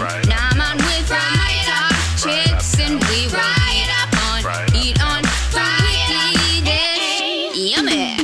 [0.00, 0.22] on.
[0.28, 5.22] Now I'm on with my top chicks and we ride up on, eat on,
[5.54, 7.74] weekly dish.
[7.76, 8.16] Yummy.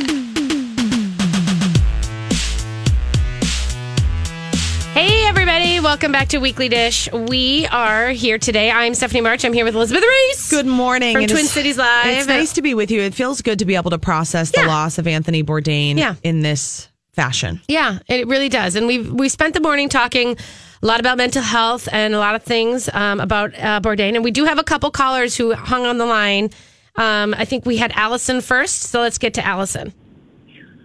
[4.94, 5.80] Hey, everybody.
[5.80, 7.08] Welcome back to Weekly Dish.
[7.12, 8.70] We are here today.
[8.70, 9.44] I'm Stephanie March.
[9.44, 10.48] I'm here with Elizabeth Ries.
[10.50, 11.14] Good morning.
[11.14, 12.06] From It Twin is- Cities Live.
[12.06, 13.00] It's nice to be with you.
[13.00, 14.66] It feels good to be able to process the Yeah.
[14.68, 16.14] loss of Anthony Bourdain Yeah.
[16.22, 17.60] in this fashion.
[17.68, 18.76] Yeah, it really does.
[18.76, 20.36] And we we spent the morning talking
[20.84, 24.14] a lot about mental health and a lot of things um, about uh, Bourdain.
[24.14, 26.50] And we do have a couple callers who hung on the line.
[26.96, 29.94] Um, I think we had Allison first, so let's get to Allison.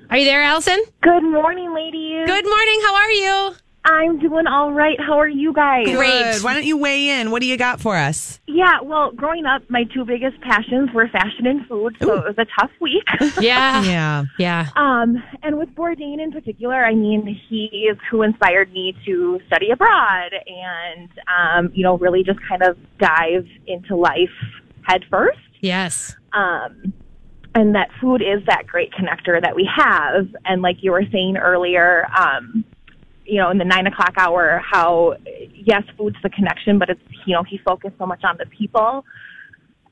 [0.10, 0.82] Are you there, Allison?
[1.02, 2.26] Good morning, ladies.
[2.26, 2.82] Good morning.
[2.82, 3.56] How are you?
[3.92, 5.00] I'm doing all right.
[5.00, 5.86] How are you guys?
[5.86, 6.24] Great.
[6.34, 6.44] Good.
[6.44, 7.32] Why don't you weigh in?
[7.32, 8.40] What do you got for us?
[8.48, 12.36] Yeah, well, growing up, my two biggest passions were fashion and food, so it was
[12.38, 13.04] a tough week.
[13.42, 13.84] Yeah.
[13.84, 14.24] Yeah.
[14.38, 14.68] Yeah.
[14.76, 19.72] um, and with Bourdain in particular, I mean, he is who inspired me to study
[19.72, 24.30] abroad and, um, you know, really just kind of dive into life
[24.84, 25.40] head first.
[25.62, 26.16] Yes.
[26.34, 26.94] um,
[27.56, 30.28] and that food is that great connector that we have.
[30.46, 32.64] And like you were saying earlier, um,
[33.30, 35.16] you know, in the nine o'clock hour, how
[35.54, 39.06] yes, food's the connection, but it's you know he focused so much on the people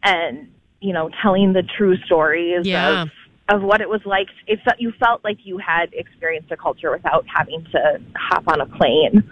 [0.04, 0.50] and
[0.80, 3.04] you know telling the true stories Yeah.
[3.04, 3.10] of
[3.50, 4.28] of what it was like.
[4.48, 8.66] If you felt like you had experienced a culture without having to hop on a
[8.66, 9.24] plane.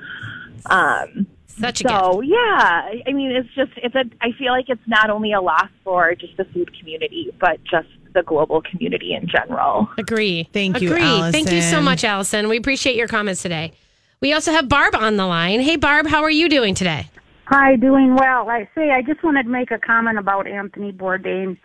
[0.67, 1.95] Um, Such a gift.
[1.95, 4.03] so yeah, I mean, it's just it's a.
[4.21, 7.87] I feel like it's not only a loss for just the food community, but just
[8.13, 9.89] the global community in general.
[9.97, 10.47] Agree.
[10.53, 11.31] Thank you, Agree.
[11.31, 12.47] Thank you so much, Allison.
[12.47, 13.73] We appreciate your comments today.
[14.21, 15.59] We also have Barb on the line.
[15.61, 17.09] Hey, Barb, how are you doing today?
[17.47, 18.49] Hi, doing well.
[18.49, 21.57] I say I just wanted to make a comment about Anthony Bourdain.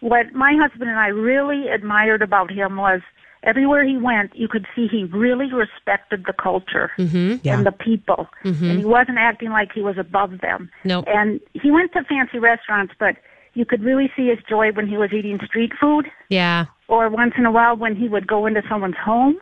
[0.00, 3.00] What my husband and I really admired about him was
[3.42, 7.36] everywhere he went, you could see he really respected the culture mm-hmm.
[7.42, 7.56] Yeah.
[7.56, 8.64] and the people, mm-hmm.
[8.64, 10.70] and he wasn't acting like he was above them.
[10.84, 11.04] Nope.
[11.08, 13.16] And he went to fancy restaurants, but
[13.54, 16.66] you could really see his joy when he was eating street food, Yeah.
[16.88, 19.38] or once in a while when he would go into someone's home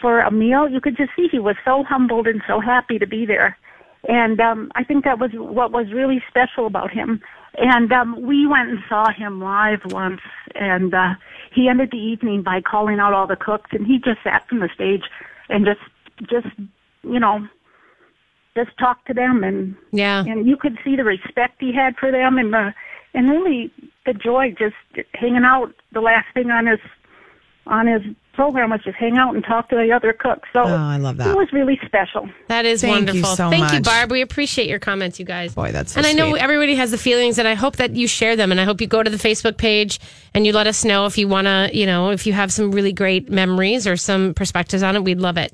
[0.00, 0.68] for a meal.
[0.68, 3.56] You could just see he was so humbled and so happy to be there.
[4.08, 7.20] And um, I think that was what was really special about him.
[7.58, 10.20] And um, we went and saw him live once,
[10.54, 11.14] and uh,
[11.52, 14.60] he ended the evening by calling out all the cooks, and he just sat on
[14.60, 15.02] the stage
[15.48, 15.80] and just,
[16.30, 16.46] just,
[17.02, 17.46] you know,
[18.56, 20.24] just talked to them, and Yeah.
[20.24, 22.74] and you could see the respect he had for them, and the
[23.14, 23.72] and really
[24.06, 24.76] the joy just
[25.14, 25.72] hanging out.
[25.92, 26.80] The last thing on his
[27.66, 28.02] on his
[28.40, 30.48] program was just hang out and talk to the other cooks.
[30.54, 31.28] So Oh, I love that.
[31.28, 32.26] It was really special.
[32.48, 33.36] That is Thank you wonderful.
[33.36, 33.84] so Thank you, much.
[33.84, 34.10] Barb.
[34.10, 35.54] We appreciate your comments, you guys.
[35.54, 36.40] Boy, that's so and I know sweet.
[36.42, 38.50] everybody has the feelings, and I hope that you share them.
[38.50, 40.00] And I hope you go to the Facebook page
[40.32, 42.72] and you let us know if you want to, you know, if you have some
[42.72, 45.04] really great memories or some perspectives on it.
[45.04, 45.52] We'd love it.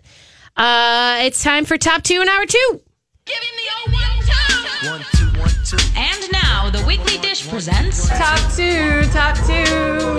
[0.56, 2.80] Uh, it's time for top two in hour two.
[3.26, 4.90] Give him the old one, two.
[4.90, 5.00] One,
[5.34, 5.76] two, one, two.
[5.96, 9.64] And now the Weekly Dish presents Top two, top two.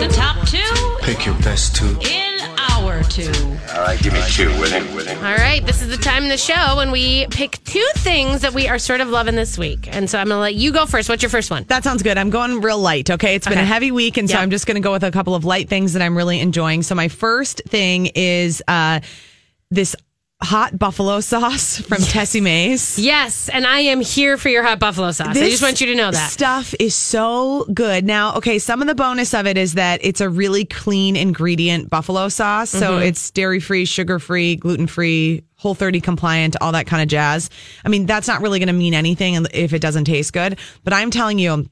[0.05, 1.97] the top two Pick your best two.
[2.01, 2.36] in
[2.97, 3.31] hour two.
[3.75, 5.18] All right, give me two with him, with him.
[5.19, 8.53] All right, this is the time in the show when we pick two things that
[8.53, 9.88] we are sort of loving this week.
[9.96, 11.09] And so I'm going to let you go first.
[11.09, 11.63] What's your first one?
[11.68, 12.18] That sounds good.
[12.18, 13.09] I'm going real light.
[13.09, 13.35] Okay.
[13.35, 13.62] It's been Okay.
[13.63, 14.18] a heavy week.
[14.18, 14.41] And so Yeah.
[14.41, 16.84] I'm just going to go with a couple of light things that I'm really enjoying.
[16.84, 19.00] So my first thing is uh,
[19.69, 19.96] this
[20.41, 22.99] hot buffalo sauce from Tessemae's.
[22.99, 25.35] Yes, and I am here for your hot buffalo sauce.
[25.35, 26.31] I just want you to know that.
[26.31, 28.05] stuff is so good.
[28.05, 31.89] Now, okay, some of the bonus of it is that it's a really clean ingredient
[31.89, 32.69] buffalo sauce.
[32.71, 32.79] Mm-hmm.
[32.79, 37.07] So it's dairy free, sugar free, gluten free, whole 30 compliant, all that kind of
[37.07, 37.49] jazz.
[37.83, 40.59] I mean, that's not really going to mean anything if it doesn't taste good.
[40.83, 41.65] But I'm telling you,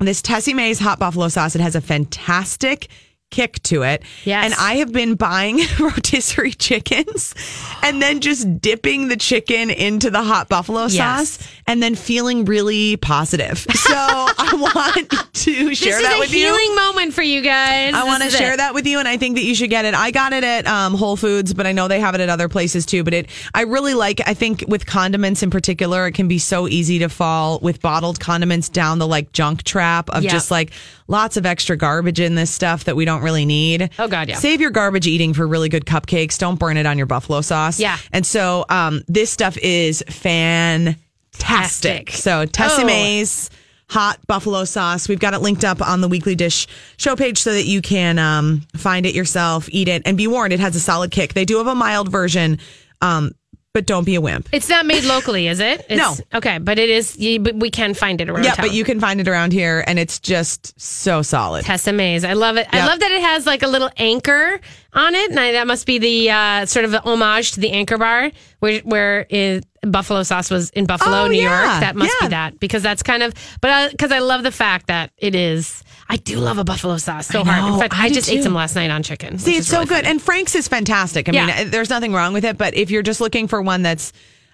[0.00, 2.88] this Tessemae's hot buffalo sauce, it has a fantastic
[3.30, 4.02] kick to it.
[4.24, 4.44] Yes.
[4.46, 7.34] And I have been buying rotisserie chickens
[7.82, 10.96] and then just dipping the chicken into the hot buffalo Yes.
[11.38, 13.66] sauce and then feeling really positive.
[13.88, 16.50] So I want to share that with you.
[16.52, 17.94] this is a healing moment for you guys.
[17.94, 18.56] I want to share it.
[18.58, 19.94] that with you, and I think that you should get it.
[19.94, 22.48] I got it at um, Whole Foods, but I know they have it at other
[22.50, 23.02] places too.
[23.02, 24.20] But it, I really like.
[24.26, 28.20] I think with condiments in particular, it can be so easy to fall with bottled
[28.20, 30.30] condiments down the like junk trap of Yeah.
[30.30, 30.72] just like
[31.08, 33.90] lots of extra garbage in this stuff that we don't really need.
[33.98, 34.36] Oh, God, yeah.
[34.36, 36.38] Save your garbage eating for really good cupcakes.
[36.38, 37.80] Don't burn it on your buffalo sauce.
[37.80, 37.96] Yeah.
[38.12, 40.96] And so um, this stuff is fantastic.
[41.32, 42.10] Tastic.
[42.10, 43.48] So Tessie Oh.
[43.90, 45.08] Hot buffalo sauce.
[45.08, 46.66] We've got it linked up on the weekly dish
[46.98, 50.52] show page so that you can um, find it yourself, eat it, and be warned
[50.52, 51.32] it has a solid kick.
[51.32, 52.58] They do have a mild version,
[53.00, 53.32] um,
[53.78, 54.48] but don't be a wimp.
[54.50, 55.86] It's not made locally, is it?
[55.88, 56.16] It's, No.
[56.38, 57.16] Okay, but it is.
[57.16, 58.66] You, but we can find it around Yeah, town.
[58.66, 61.64] but you can find it around here, and it's just so solid.
[61.64, 62.24] Tessemae's.
[62.24, 62.66] I love it.
[62.72, 64.58] I love that it has like a little anchor
[64.94, 65.30] on it.
[65.30, 68.32] And I, that must be the uh, sort of the homage to the anchor bar,
[68.58, 71.68] where where is buffalo sauce was in Buffalo, Oh, New yeah.
[71.70, 71.80] York.
[71.80, 72.26] That must Yeah.
[72.26, 75.84] be that because that's kind of, but because I love the fact that it is.
[76.08, 77.72] I do love a buffalo sauce so hard.
[77.74, 79.38] In fact, I I, just ate some last night on chicken.
[79.38, 80.04] See, it's so really good.
[80.06, 81.28] And Frank's is fantastic.
[81.28, 81.46] I Yeah.
[81.46, 84.12] mean, there's nothing wrong with it, but if you're just looking for one that's,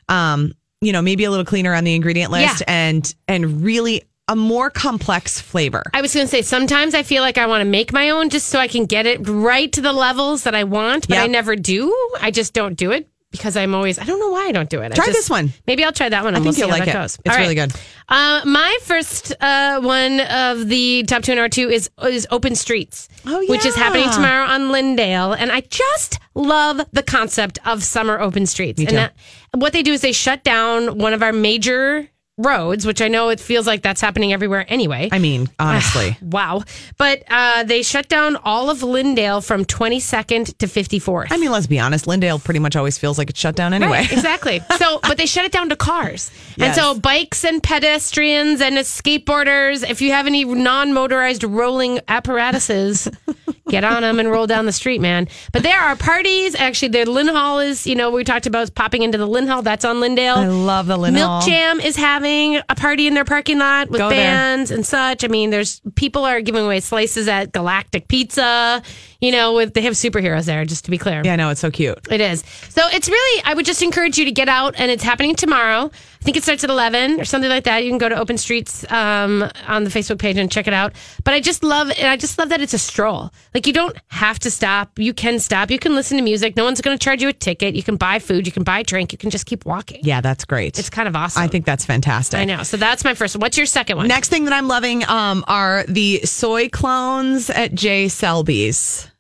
[0.09, 2.73] um, you know, maybe a little cleaner on the ingredient list Yeah.
[2.75, 5.83] and and really a more complex flavor.
[5.93, 8.31] I was going to say sometimes I feel like I want to make my own
[8.31, 11.25] just so I can get it right to the levels that I want, but Yep.
[11.25, 11.95] I never do.
[12.23, 14.81] I just don't do it because I'm always I don't know why I don't do
[14.81, 14.93] it.
[14.93, 15.53] I Try just- this one.
[15.67, 16.35] Maybe I'll try that one.
[16.35, 16.93] I think we'll you'll see like it.
[16.93, 17.19] goes.
[17.25, 17.71] It's All really right.
[17.73, 17.81] good.
[18.09, 22.55] Uh, my first uh, one of the top two and R two is is Open
[22.55, 27.83] Streets, Oh, which is happening tomorrow on Lyndale, and I just love the concept of
[27.83, 28.79] summer open streets.
[28.81, 29.15] And that,
[29.53, 33.29] what they do is they shut down one of our major roads, which I know
[33.29, 35.09] it feels like that's happening everywhere anyway.
[35.13, 36.17] I mean, honestly.
[36.21, 36.63] Wow.
[36.99, 41.29] But uh, they shut down all of Lyndale from 22nd to 54th.
[41.31, 42.07] I mean, let's be honest.
[42.07, 43.99] Lyndale pretty much always feels like it's shut down anyway.
[43.99, 44.61] Right, exactly.
[44.79, 46.31] So, but they shut it down to cars.
[46.59, 53.09] And so bikes and pedestrians and skateboarders, if you have any non-motorized rolling apparatuses,
[53.69, 55.27] get on them and roll down the street, man.
[55.53, 56.55] But there are parties.
[56.55, 59.65] Actually, the Lynhall is, you know, we talked about popping into the Lynhall.
[59.65, 60.37] That's on Lyndale.
[60.37, 61.41] I love the Lynn Milk Hall.
[61.43, 64.19] Jam is having a party in their parking lot with Go there.
[64.19, 65.25] bands and such.
[65.25, 68.83] I mean, there's people are giving away slices at Galactic Pizza.
[69.21, 70.65] You know, with they have superheroes there.
[70.67, 71.99] Just to be clear, Yeah, no, it's so cute.
[72.11, 72.45] it is.
[72.69, 75.91] So it's really, I would just encourage you to get out, and it's happening tomorrow.
[76.25, 77.85] I think it starts at 11 or something like that.
[77.85, 80.95] You can go to Open Streets um, on the Facebook page and check it out.
[81.23, 83.31] But I just love, and I just love that it's a stroll.
[83.53, 84.99] Like you don't have to stop.
[84.99, 85.71] You can stop.
[85.71, 86.57] You can listen to music.
[86.57, 87.75] No one's going to charge you a ticket.
[87.75, 88.47] You can buy food.
[88.47, 89.13] You can buy a drink.
[89.13, 90.01] You can just keep walking.
[90.03, 90.79] Yeah, that's great.
[90.79, 91.43] It's kind of awesome.
[91.43, 92.41] I think that's fantastic.
[92.41, 92.63] I know.
[92.63, 93.43] So that's my first one.
[93.43, 94.09] What's your second one?
[94.09, 98.09] Next thing that I'm loving um, are the soy clones at J.
[98.09, 99.11] Selby's.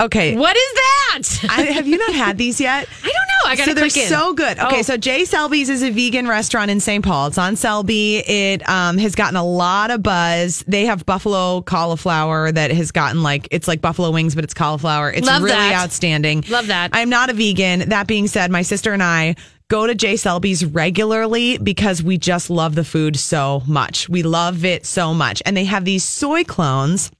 [0.00, 0.34] Okay.
[0.36, 1.46] What is that?
[1.50, 2.88] I, have you not had these yet?
[3.02, 3.50] I don't know.
[3.50, 4.08] I got to so they're click in.
[4.08, 4.58] so good.
[4.58, 4.82] Okay, Oh.
[4.82, 5.24] so J.
[5.24, 7.04] Selby's is a vegan restaurant in St.
[7.04, 7.26] Paul.
[7.28, 8.18] It's on Selby.
[8.18, 10.64] It um, has gotten a lot of buzz.
[10.66, 15.10] They have buffalo cauliflower that has gotten like it's like buffalo wings, but it's cauliflower.
[15.12, 15.74] It's Love really that.
[15.84, 16.44] outstanding.
[16.48, 16.90] Love that.
[16.92, 17.88] I'm not a vegan.
[17.90, 19.34] That being said, my sister and I
[19.68, 20.16] go to J.
[20.16, 24.08] Selby's regularly because we just love the food so much.
[24.08, 27.10] We love it so much, and they have these soy clones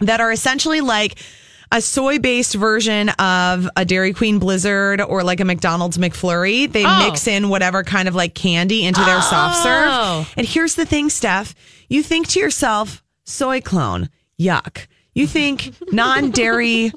[0.00, 1.16] that are essentially like
[1.72, 6.70] a soy based version of a Dairy Queen Blizzard or like a McDonald's McFlurry.
[6.70, 6.98] They Oh.
[7.08, 9.88] mix in whatever kind of like candy into their soft serve.
[9.90, 10.26] Oh.
[10.36, 11.54] And here's the thing, Steph.
[11.88, 14.08] You think to yourself, soy clone,
[14.40, 14.86] yuck.
[15.14, 16.92] You think non dairy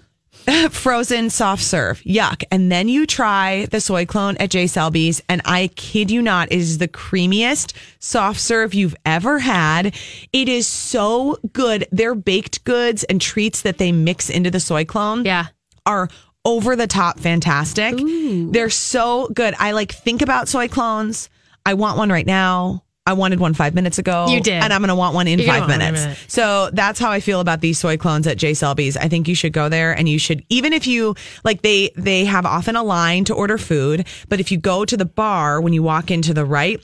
[0.72, 2.44] frozen soft serve, yuck.
[2.52, 4.68] And then you try the soy clone at J.
[4.68, 9.96] Selby's, and I kid you not, it is the creamiest soft serve you've ever had.
[10.34, 11.88] It is so good.
[11.92, 15.48] Their baked goods and treats that they mix into the soy clone Yeah.
[15.86, 16.10] are
[16.46, 17.96] over the top fantastic.
[17.98, 19.56] They're so good.
[19.60, 21.30] I like think about soy clones.
[21.66, 22.84] I want one right now.
[23.08, 24.28] I wanted one five minutes ago.
[24.30, 24.54] You did.
[24.64, 26.04] And I'm going to want one in You're five want one in a minutes.
[26.06, 26.18] minute.
[26.28, 28.98] So that's how I feel about these soy clones at J Selby's.
[28.98, 32.26] I think you should go there and you should, even if you like, they, they
[32.26, 35.72] have often a line to order food, but if you go to the bar when
[35.74, 36.84] you walk into the right,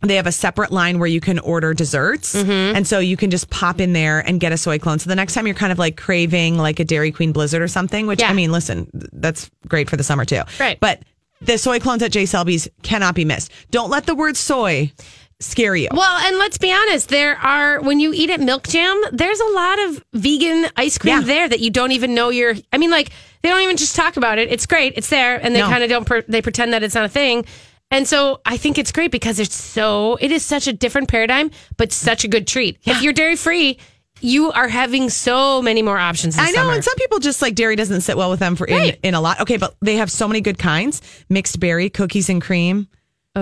[0.00, 2.34] they have a separate line where you can order desserts.
[2.34, 2.76] Mm-hmm.
[2.76, 5.00] And so you can just pop in there and get a soy clone.
[5.00, 7.68] So the next time you're kind of like craving like a Dairy Queen Blizzard or
[7.68, 8.30] something, which Yeah.
[8.30, 10.42] I mean, listen, that's great for the summer too.
[10.58, 10.78] Right.
[10.80, 11.02] But
[11.40, 13.52] the soy clones at J Selby's cannot be missed.
[13.70, 14.92] Don't let the word soy
[15.40, 15.88] scare you.
[15.92, 19.50] Well, and let's be honest, there are when you eat at Milk Jam, there's a
[19.52, 21.24] lot of vegan ice cream Yeah.
[21.24, 22.54] there that you don't even know you're.
[22.72, 23.10] I mean, like
[23.42, 24.50] they don't even just talk about it.
[24.50, 25.68] It's great, it's there, and they No.
[25.68, 26.04] kind of don't.
[26.04, 27.44] Per, they pretend that it's not a thing.
[27.90, 30.18] And so I think it's great because it's so.
[30.20, 32.78] It is such a different paradigm, but such a good treat.
[32.84, 33.78] If you're dairy free,
[34.20, 36.36] you are having so many more options.
[36.36, 36.72] I know, summer.
[36.74, 39.20] and some people just like dairy doesn't sit well with them for in, in a
[39.20, 39.40] lot.
[39.40, 42.88] Okay, but they have so many good kinds: mixed berry, cookies and cream,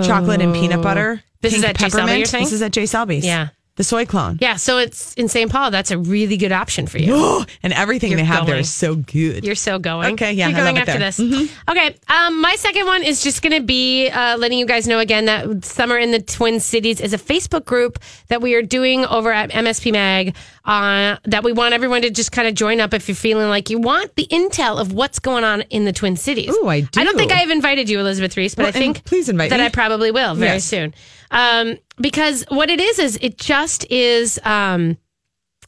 [0.04, 1.22] chocolate and peanut butter.
[1.40, 1.88] This is at J.
[1.88, 2.44] You're saying?
[2.44, 3.24] This is at J Selby's.
[3.24, 3.48] Yeah.
[3.76, 4.38] The soy clone.
[4.40, 5.50] yeah, so it's in St.
[5.52, 5.70] Paul.
[5.70, 7.44] That's a really good option for you.
[7.62, 8.60] and everything You're they have there going.
[8.60, 9.44] is so good.
[9.44, 10.14] You're so going.
[10.14, 11.38] Okay, yeah, You're I going love it after there.
[11.38, 11.52] this.
[11.68, 14.98] Okay, um, my second one is just going to be uh, letting you guys know
[14.98, 19.04] again that Summer in the Twin Cities is a Facebook group that we are doing
[19.04, 20.34] over at MSP Mag.
[20.64, 23.70] Uh, that we want everyone to just kind of join up if you're feeling like
[23.70, 26.50] you want the intel of what's going on in the Twin Cities.
[26.50, 27.00] Ooh, I do.
[27.00, 29.50] I don't think I have invited you, Elizabeth Ries, but Well, I think please invite
[29.50, 29.66] that me.
[29.66, 30.64] I probably will very Yes.
[30.64, 30.92] soon.
[31.30, 34.38] Um, because what it is is it just is.
[34.44, 34.98] Um,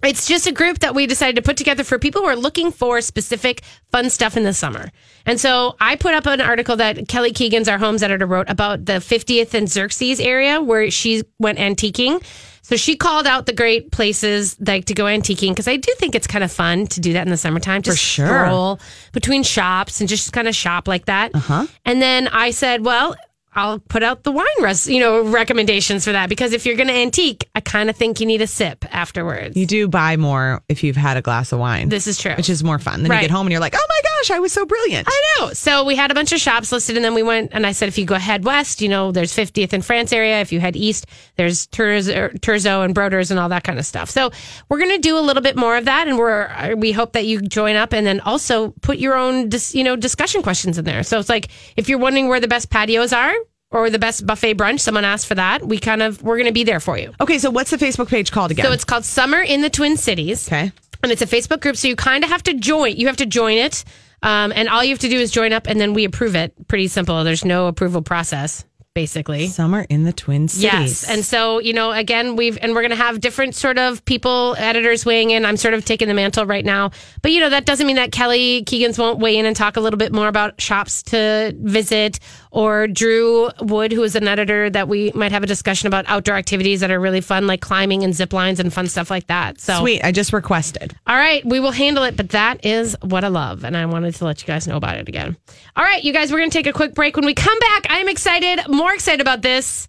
[0.01, 2.71] it's just a group that we decided to put together for people who are looking
[2.71, 4.93] for specific fun stuff in the summer.
[5.27, 8.85] And so I put up an article that Kelly Keegan's our homes editor wrote about
[8.85, 12.23] the 50th and Xerxes area where she went antiquing.
[12.63, 16.15] So she called out the great places like to go antiquing because I do think
[16.15, 17.83] it's kind of fun to do that in the summertime.
[17.83, 18.27] Just sure.
[18.27, 18.81] stroll
[19.13, 21.35] between shops and just kind of shop like that.
[21.35, 21.67] Uh-huh.
[21.87, 23.17] And then I said, well,
[23.59, 26.87] I'll put out the wine res, you know, recommendations for that because if you're going
[26.89, 29.57] to antique, I kind of think you need a sip afterwards.
[29.57, 31.89] You do buy more if you've had a glass of wine.
[31.89, 32.35] This is true.
[32.37, 33.03] Which is more fun.
[33.03, 33.17] Then Right.
[33.23, 35.09] you get home and you're like, oh my gosh, I was so brilliant.
[35.11, 35.53] I know.
[35.53, 37.89] So we had a bunch of shops listed, and then we went and I said,
[37.89, 40.41] if you go head west, you know, there's 50th in France area.
[40.41, 41.07] If you head east,
[41.37, 44.11] there's Terzo, er, Terzo and Broders and all that kind of stuff.
[44.11, 44.31] So
[44.69, 47.13] we're going to do a little bit more of that, and we're uh, we hope
[47.13, 50.79] that you join up, and then also put your own, dis, you know, discussion questions
[50.79, 51.03] in there.
[51.03, 53.35] So it's like if you're wondering where the best patios are
[53.71, 55.67] or the best buffet brunch, someone asked for that.
[55.67, 57.13] We kind of we're going to be there for you.
[57.21, 58.65] Okay, so what's the Facebook page called again?
[58.65, 60.49] So it's called Summer in the Twin Cities.
[60.49, 60.73] okay.
[61.03, 62.97] And it's a Facebook group, so you kind of have to join.
[62.97, 63.85] You have to join it,
[64.23, 66.53] um, and all you have to do is join up, and then we approve it.
[66.69, 67.23] Pretty simple.
[67.25, 69.47] There's no approval process, basically.
[69.47, 70.63] Summer in the Twin Cities.
[70.63, 74.05] Yes, and so you know, again, we've and we're going to have different sort of
[74.05, 75.45] people, editors weighing in.
[75.45, 76.91] I'm sort of taking the mantle right now,
[77.23, 79.81] but you know that doesn't mean that Kelly Keegan's won't weigh in and talk a
[79.81, 82.19] little bit more about shops to visit,
[82.51, 86.37] or Drew Wood, who is an editor, that we might have a discussion about outdoor
[86.37, 89.61] activities that are really fun, like climbing and zip lines and fun stuff like that.
[89.61, 90.03] So Sweet.
[90.05, 90.97] I just requested.
[91.07, 94.15] all right, we will handle it, but that is what I love, and I wanted
[94.15, 95.37] to let you guys know about it again.
[95.77, 97.17] All right, you guys, we're going to take a quick break.
[97.17, 99.89] When we come back, I am excited, more excited about this.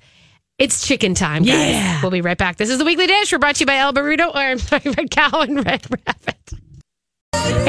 [0.57, 1.71] It's chicken time, guys.
[1.71, 2.01] Yeah.
[2.01, 2.57] We'll be right back.
[2.57, 3.31] This is the Weekly Dish.
[3.31, 6.28] We're brought to you by El Burrito, or I'm sorry, Red Cow and Red Rabbit.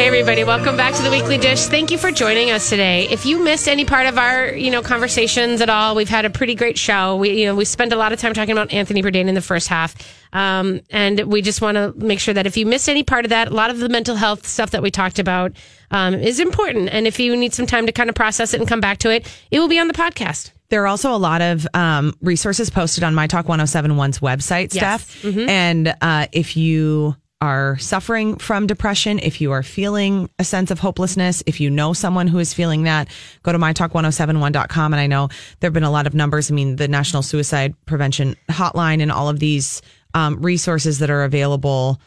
[0.01, 1.67] Hey everybody, welcome back to the Weekly Dish.
[1.67, 3.07] Thank you for joining us today.
[3.11, 6.31] If you missed any part of our, you know, conversations at all, we've had a
[6.31, 7.17] pretty great show.
[7.17, 9.43] We, you know, we spent a lot of time talking about Anthony Bourdain in the
[9.43, 9.95] first half.
[10.33, 13.29] Um, and we just want to make sure that if you missed any part of
[13.29, 15.53] that, a lot of the mental health stuff that we talked about
[15.91, 16.89] um, is important.
[16.91, 19.11] And if you need some time to kind of process it and come back to
[19.11, 20.53] it, it will be on the podcast.
[20.71, 25.03] There are also a lot of um, resources posted on My Talk 1071's website, Yes.
[25.05, 25.25] Steph.
[25.47, 30.79] And uh, if you are suffering from depression, if you are feeling a sense of
[30.79, 33.09] hopelessness, if you know someone who is feeling that,
[33.43, 34.93] go to mytalk1071.com.
[34.93, 35.29] And I know
[35.61, 36.51] there have been a lot of numbers.
[36.51, 39.81] I mean, the National Suicide Prevention Hotline and all of these
[40.13, 42.01] um, resources that are available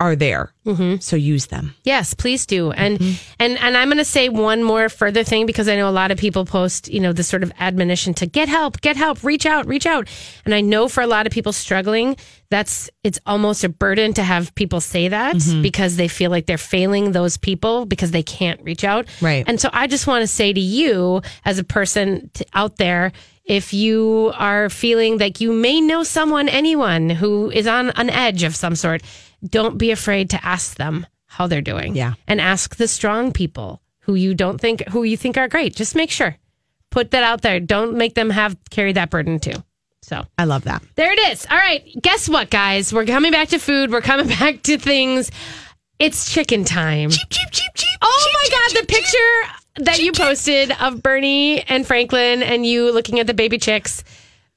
[0.00, 0.52] are there.
[0.64, 0.98] Mm-hmm.
[1.00, 1.74] So use them.
[1.82, 2.70] Yes, please do.
[2.70, 3.32] And mm-hmm.
[3.40, 6.10] and and I'm going to say one more further thing because I know a lot
[6.10, 9.44] of people post, you know, this sort of admonition to get help, get help, reach
[9.44, 10.08] out, reach out.
[10.44, 12.16] And I know for a lot of people struggling,
[12.50, 15.62] that's it's almost a burden to have people say that mm-hmm.
[15.62, 19.08] because they feel like they're failing those people because they can't reach out.
[19.20, 19.44] Right.
[19.48, 23.12] And so I just want to say to you as a person t out there
[23.48, 28.42] if you are feeling like you may know someone, anyone who is on an edge
[28.42, 29.02] of some sort,
[29.46, 31.94] don't be afraid to ask them how they're doing.
[31.94, 32.14] Yeah.
[32.26, 35.74] And ask the strong people who you don't think who you think are great.
[35.76, 36.36] Just make sure.
[36.90, 37.60] Put that out there.
[37.60, 39.62] Don't make them have carry that burden too.
[40.02, 40.82] So I love that.
[40.94, 41.46] there it is.
[41.50, 41.84] All right.
[42.00, 42.92] Guess what, guys?
[42.94, 43.90] We're coming back to food.
[43.90, 45.30] We're coming back to things.
[45.98, 47.10] It's chicken time.
[47.10, 47.98] Cheep, cheep, cheep, cheep.
[48.00, 53.20] Oh my God, the picture that you posted of Bernie and Franklin and you looking
[53.20, 54.02] at the baby chicks.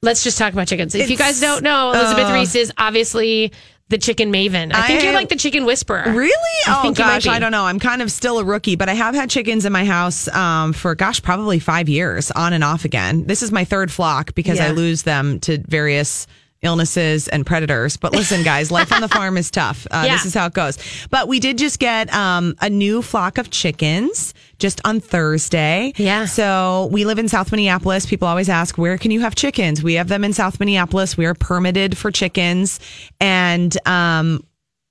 [0.04, 0.96] Let's just talk about chickens.
[0.96, 3.52] If you guys don't know, Elizabeth uh, Ries is obviously
[3.92, 4.74] the chicken maven.
[4.74, 6.04] I think I- you're like the chicken whisperer.
[6.08, 6.32] Really?
[6.68, 7.28] I oh think gosh.
[7.28, 7.66] I don't know.
[7.66, 10.74] I'm kind of still a rookie, but I have had chickens in my house um,
[10.74, 13.26] for gosh, probably five years, on and off again.
[13.26, 16.26] This is my third flock because I lose them to various
[16.62, 17.98] illnesses and predators.
[17.98, 19.88] But listen, guys, life on the farm is tough.
[19.90, 20.14] Uh, Yeah.
[20.14, 20.78] This is how it goes.
[21.10, 25.94] But we did just get um, a new flock of chickens just on Thursday.
[25.98, 26.26] Yeah.
[26.26, 28.06] So we live in South Minneapolis.
[28.06, 29.82] People always ask, where can you have chickens?
[29.82, 31.18] We have them in South Minneapolis.
[31.18, 32.80] We are permitted for chickens.
[33.20, 34.44] And um,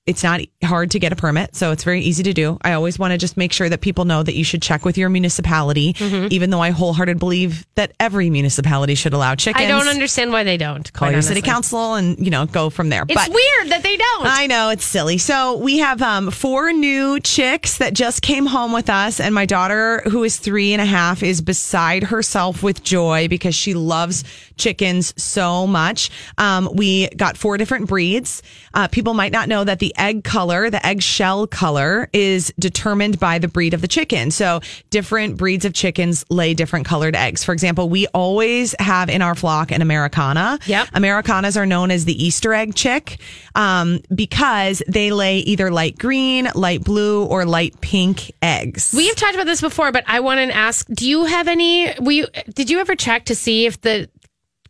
[0.07, 2.57] it's not hard to get a permit, so it's very easy to do.
[2.63, 4.97] I always want to just make sure that people know that you should check with
[4.97, 6.27] your municipality, Mm-hmm.
[6.31, 9.63] even though I wholeheartedly believe that every municipality should allow chickens.
[9.63, 10.91] I don't understand why they don't.
[10.93, 13.03] Call your city council and you know go from there.
[13.07, 14.25] It's but weird that they don't.
[14.25, 15.19] I know it's silly.
[15.19, 19.45] So we have um, four new chicks that just came home with us, and my
[19.45, 24.23] daughter, who is three and a half, is beside herself with joy because she loves
[24.57, 26.09] chickens so much.
[26.37, 28.41] Um, we got four different breeds.
[28.73, 33.19] Uh, people might not know that the egg color, the egg shell color, is determined
[33.19, 34.31] by the breed of the chicken.
[34.31, 37.43] So different breeds of chickens lay different colored eggs.
[37.43, 40.59] For example, we always have in our flock an Americana.
[40.65, 40.87] Yep.
[40.93, 43.19] Americanas are known as the Easter egg chick
[43.55, 48.93] um, because they lay either light green, light blue, or light pink eggs.
[48.95, 51.93] We have talked about this before, but I want to ask: Do you have any?
[52.01, 54.09] You, did you ever check to see if the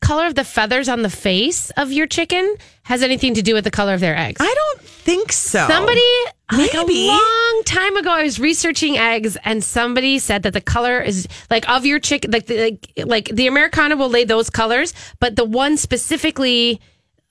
[0.01, 3.63] color of the feathers on the face of your chicken has anything to do with
[3.63, 4.41] the color of their eggs?
[4.41, 5.65] I don't think so.
[5.67, 6.01] Somebody
[6.51, 7.07] like a Maybe.
[7.07, 11.69] long time ago, I was researching eggs, and somebody said that the color is like
[11.69, 15.45] of your chicken, like the, like like the Americana will lay those colors, but the
[15.45, 16.81] one specifically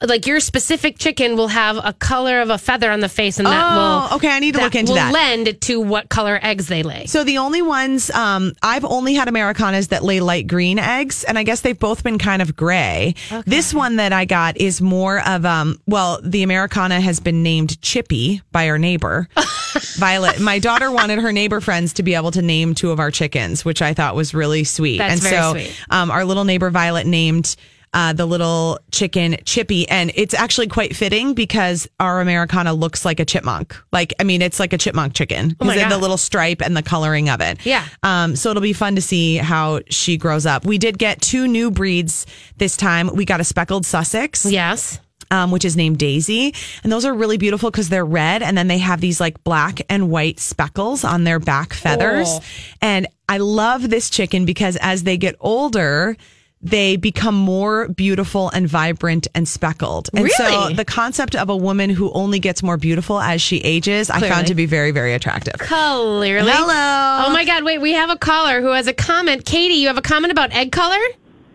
[0.02, 3.46] like your specific chicken will have a color of a feather on the face, and
[3.46, 5.12] that Oh, will okay, I need to look into will that.
[5.12, 7.04] lend to what color eggs they lay.
[7.06, 11.38] So the only ones um, I've only had Americanas that lay light green eggs, and
[11.38, 13.14] I guess they've both been kind of gray.
[13.44, 15.78] This one that I got is more of um.
[15.86, 19.28] Well, the Americana has been named Chippy by our neighbor,
[19.96, 20.40] Violet.
[20.40, 23.64] My daughter wanted her neighbor friends to be able to name two of our chickens,
[23.64, 24.98] which I thought was really sweet.
[24.98, 25.84] That's and very so, sweet.
[25.90, 27.56] um, our little neighbor Violet named.
[27.92, 33.18] Uh, the little chicken Chippy, and it's actually quite fitting because our Americana looks like
[33.18, 33.74] a chipmunk.
[33.90, 36.76] Like, I mean, it's like a chipmunk chicken Oh because of the little stripe and
[36.76, 37.66] the coloring of it.
[37.66, 37.84] Yeah.
[38.04, 40.64] Um, so it'll be fun to see how she grows up.
[40.64, 42.26] We did get two new breeds
[42.58, 43.10] this time.
[43.12, 44.46] We got a speckled Sussex.
[44.46, 45.00] yes.
[45.32, 46.54] Um, which is named Daisy.
[46.82, 49.80] And those are really beautiful because they're red and then they have these like black
[49.88, 52.28] and white speckles on their back feathers.
[52.28, 52.40] Oh.
[52.80, 56.16] And I love this chicken because as they get older,
[56.62, 60.10] they become more beautiful and vibrant and speckled.
[60.12, 64.10] And so the concept of a woman who only gets more beautiful as she ages,
[64.10, 65.54] I found to be very, very attractive.
[65.54, 66.50] Clearly.
[66.50, 67.24] Hello.
[67.26, 67.64] Oh my God!
[67.64, 69.44] Wait, we have a caller who has a comment.
[69.46, 70.98] Katie, you have a comment about egg color?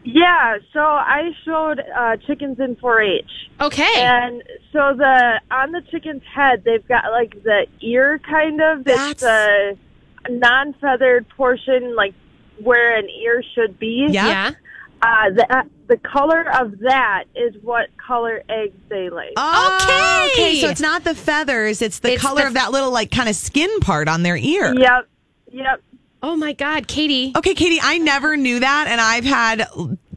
[0.07, 3.25] Yeah, so I showed uh, chickens in 4-H,
[3.59, 3.93] Okay.
[3.97, 8.83] and so the on the chicken's head they've got like the ear kind of.
[8.85, 9.77] It's the
[10.29, 12.13] non-feathered portion, like
[12.61, 14.07] where an ear should be.
[14.09, 14.27] Yeah.
[14.27, 14.51] yeah.
[15.05, 19.31] Uh, the the color of that is what color eggs they lay.
[19.37, 20.41] Oh, Okay.
[20.47, 20.59] okay.
[20.61, 23.29] So it's not the feathers; it's the It's color the- of that little like kind
[23.29, 24.73] of skin part on their ear.
[24.75, 25.07] Yep,
[25.51, 25.81] yep.
[26.23, 27.33] Oh my God, Katie.
[27.35, 29.67] Okay, Katie, I never knew that, and I've had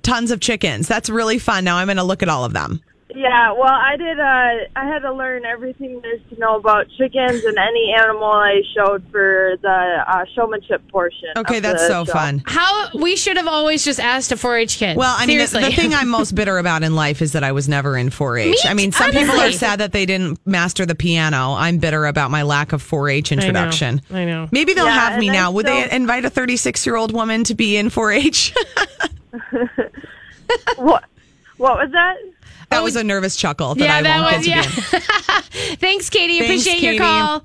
[0.02, 0.88] tons of chickens.
[0.88, 1.64] That's really fun.
[1.64, 2.80] Now I'm going to look at all of them.
[3.18, 4.20] Yeah, well, I did.
[4.20, 8.30] Uh, I had to learn everything there is to know about chickens and any animal
[8.30, 11.30] I showed for the uh, showmanship portion.
[11.36, 12.12] Okay, that's so show.
[12.12, 12.44] fun.
[12.46, 14.96] How we should have always just asked a 4-H kid.
[14.96, 15.74] Well, I mean, the, seriously.
[15.74, 18.52] the thing I'm most bitter about in life is that I was never in 4-H.
[18.52, 21.54] Me I mean, t- some people are sad that they didn't master the piano.
[21.54, 24.00] I'm bitter about my lack of 4-H introduction.
[24.12, 24.48] I know.
[24.52, 25.50] Maybe they'll Yeah, have me and I now.
[25.50, 28.54] Would they invite a 36 year old woman to be in 4-H?
[30.76, 31.04] What?
[31.58, 32.16] What was that?
[32.70, 34.62] That was a nervous chuckle that yeah, I that was yeah.
[35.76, 36.38] Thanks, Katie.
[36.38, 36.96] Thanks, Appreciate Katie.
[36.96, 37.44] your call.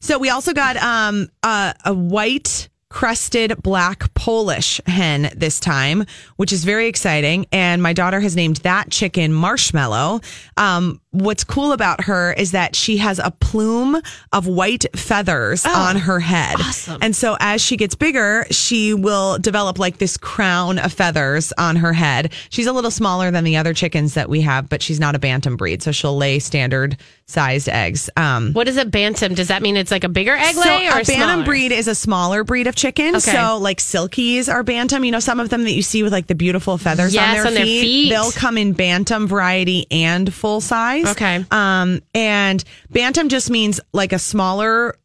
[0.00, 6.04] So we also got um a, a white crested black Polish hen this time,
[6.36, 7.46] which is very exciting.
[7.52, 10.20] And my daughter has named that chicken Marshmallow.
[10.56, 14.00] Um, what's cool about her is that she has a plume
[14.32, 16.56] of white feathers on her head.
[16.60, 16.98] awesome.
[17.00, 21.76] And so as she gets bigger, she will develop like this crown of feathers on
[21.76, 22.32] her head.
[22.50, 25.18] She's a little smaller than the other chickens that we have, but she's not a
[25.18, 25.82] bantam breed.
[25.82, 28.08] So she'll lay standard sized eggs.
[28.16, 29.34] Um, What is a bantam?
[29.34, 31.44] Does that mean it's like a bigger egg so lay or a bantam smaller?
[31.44, 33.16] breed is a smaller breed of chicken.
[33.16, 33.32] Okay.
[33.32, 35.04] So like silkies are bantam.
[35.04, 37.46] You know some of them that you see with like the beautiful feathers on, their,
[37.46, 37.80] on their feet.
[37.82, 38.08] feet.
[38.10, 40.97] They'll come in bantam variety and full size.
[41.06, 41.44] Okay.
[41.50, 44.98] Um, and bantam just means like a smaller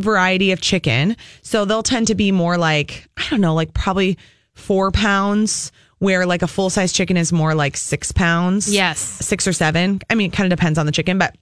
[0.00, 1.16] variety of chicken.
[1.42, 4.18] So they'll tend to be more like I don't know, like probably
[4.54, 5.72] four pounds.
[5.98, 8.72] Where like a full size chicken is more like six pounds.
[8.74, 8.98] Yes.
[8.98, 10.00] six or seven.
[10.10, 11.36] I mean, it kind of depends on the chicken, but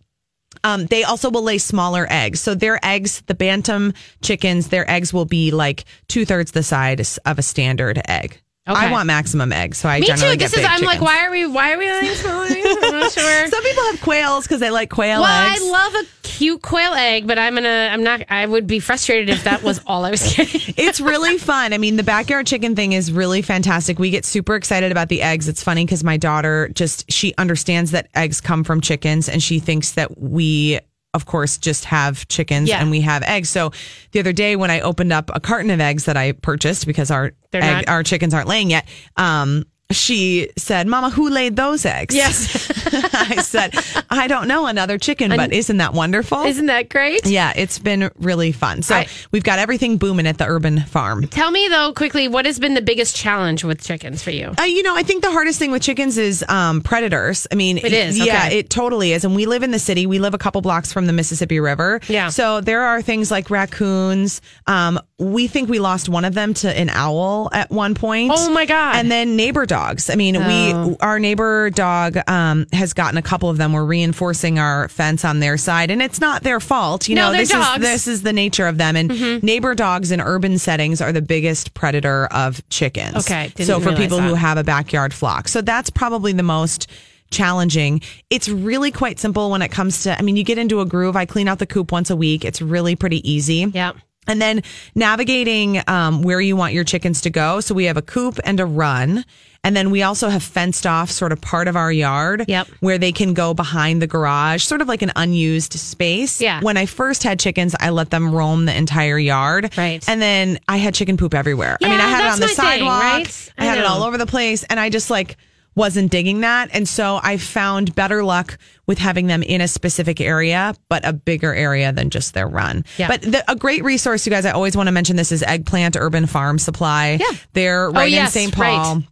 [0.64, 2.40] um, they also will lay smaller eggs.
[2.40, 7.18] So their eggs, the bantam chickens, their eggs will be like two thirds the size
[7.24, 8.42] of a standard egg.
[8.70, 8.86] Okay.
[8.86, 10.36] I want maximum eggs, so I Me too.
[10.36, 10.64] This is.
[10.64, 11.46] I'm like, why are we?
[11.46, 11.88] Why are we?
[11.88, 13.46] I'm not sure.
[13.48, 15.28] Some people have quails because they like quail eggs?
[15.28, 15.62] well, eggs.
[15.62, 17.88] I love a cute quail egg, but I'm gonna.
[17.90, 18.22] I'm not.
[18.30, 20.74] I would be frustrated if that was all I was getting.
[20.76, 21.72] it's really fun.
[21.72, 23.98] I mean, the backyard chicken thing is really fantastic.
[23.98, 25.48] We get super excited about the eggs.
[25.48, 29.58] It's funny because my daughter just she understands that eggs come from chickens, and she
[29.58, 30.78] thinks that we.
[31.12, 32.80] Of course, just have chickens Yeah.
[32.80, 33.50] and we have eggs.
[33.50, 33.72] So
[34.12, 37.10] the other day when I opened up a carton of eggs that I purchased because
[37.10, 42.14] our egg, our chickens aren't laying yet, um, she said, "Mama, who laid those eggs?"
[42.14, 42.70] Yes.
[43.14, 43.74] I said,
[44.10, 47.26] "I don't know, another chicken, but isn't that wonderful?" Isn't that great?
[47.26, 48.82] yeah, it's been really fun.
[48.82, 51.26] So I- we've got everything booming at the urban farm.
[51.28, 54.54] Tell me though, quickly, what has been the biggest challenge with chickens for you?
[54.58, 57.46] Uh, you know, I think the hardest thing with chickens is um, predators.
[57.50, 58.58] I mean, It is, Yeah, okay.
[58.58, 59.24] it totally is.
[59.24, 60.06] And we live in the city.
[60.06, 62.00] We live a couple blocks from the Mississippi River.
[62.08, 62.28] Yeah.
[62.28, 64.40] So there are things like raccoons.
[64.66, 68.32] Um, we think we lost one of them to an owl at one point.
[68.34, 68.96] Oh, my God.
[68.96, 70.08] And then neighbor dogs.
[70.10, 73.72] I mean, we our neighbor dog um, has gotten a couple of them.
[73.74, 77.08] We're reinforcing our fence on their side, and it's not their fault.
[77.08, 77.76] You No, know, this dogs.
[77.76, 78.96] is this is the nature of them.
[78.96, 79.44] And Mm-hmm.
[79.44, 83.16] neighbor dogs in urban settings are the biggest predator of chickens.
[83.16, 85.48] Okay, so for people who have a backyard flock.
[85.48, 86.86] So that's probably the most
[87.30, 88.00] challenging.
[88.30, 91.16] It's really quite simple when it comes to I mean, you get into a groove.
[91.16, 92.44] I clean out the coop once a week.
[92.44, 93.66] It's really pretty easy.
[93.72, 93.92] Yeah.
[94.26, 94.62] And then
[94.94, 97.60] navigating um, where you want your chickens to go.
[97.60, 99.24] So we have a coop and a run.
[99.64, 102.68] And then we also have fenced off sort of part of our yard Yep.
[102.80, 106.40] where they can go behind the garage, sort of like an unused space.
[106.40, 106.60] Yeah.
[106.62, 109.76] When I first had chickens, I let them roam the entire yard.
[109.76, 110.02] Right.
[110.08, 111.76] And then I had chicken poop everywhere.
[111.80, 113.02] Yeah, I mean, I had it on the my thing, sidewalk.
[113.02, 113.52] right?
[113.58, 114.62] I I had it all over the place.
[114.64, 115.36] And I just like
[115.76, 116.68] wasn't digging that.
[116.72, 121.12] And so I found better luck with having them in a specific area, but a
[121.12, 122.84] bigger area than just their run.
[122.98, 123.08] Yeah.
[123.08, 125.96] But the, a great resource, you guys, I always want to mention this is Eggplant
[125.96, 127.18] Urban Farm Supply.
[127.20, 127.36] Yeah.
[127.52, 128.54] They're right Oh, yes, in St.
[128.54, 128.94] Paul.
[128.96, 129.04] right.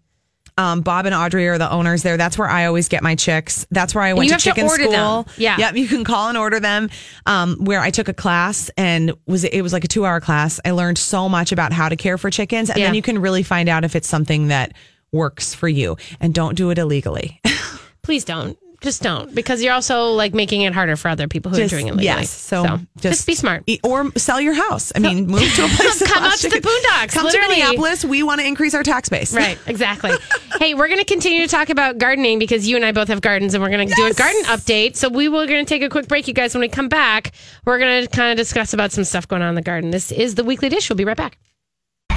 [0.59, 2.17] Um, Bob and Audrey are the owners there.
[2.17, 3.65] That's where I always get my chicks.
[3.71, 4.93] That's where I went to have to chicken order them.
[5.23, 5.29] school.
[5.37, 5.57] Yeah.
[5.57, 5.77] Yep.
[5.77, 6.91] You can call and order them.
[7.27, 10.59] Um, where I took a class and was it was like a two hour class.
[10.65, 12.87] I learned so much about how to care for chickens, and Yeah.
[12.87, 14.73] then you can really find out if it's something that
[15.13, 15.97] works for you.
[16.21, 17.41] And don't do it illegally.
[18.03, 18.59] Please don't.
[18.81, 21.77] Just don't, because you're also like making it harder for other people who Just- are
[21.77, 22.05] doing it legally.
[22.05, 22.31] Yes.
[22.31, 23.65] So, just, be smart.
[23.67, 24.93] E- Or sell your house.
[24.95, 26.01] I mean, move to a place.
[26.07, 27.57] Come up to the boondocks, Come literally.
[27.57, 28.05] to Minneapolis.
[28.05, 29.35] We want to increase our tax base.
[29.35, 30.13] Right, exactly.
[30.61, 33.21] hey, we're going to continue to talk about gardening because you and I both have
[33.21, 34.95] gardens and we're going to do a garden update.
[34.95, 36.55] So we were going to take a quick break, you guys.
[36.55, 37.33] When we come back,
[37.65, 39.91] we're going to kind of discuss about some stuff going on in the garden.
[39.91, 40.89] This is the Weekly Dish.
[40.89, 41.37] We'll be right back.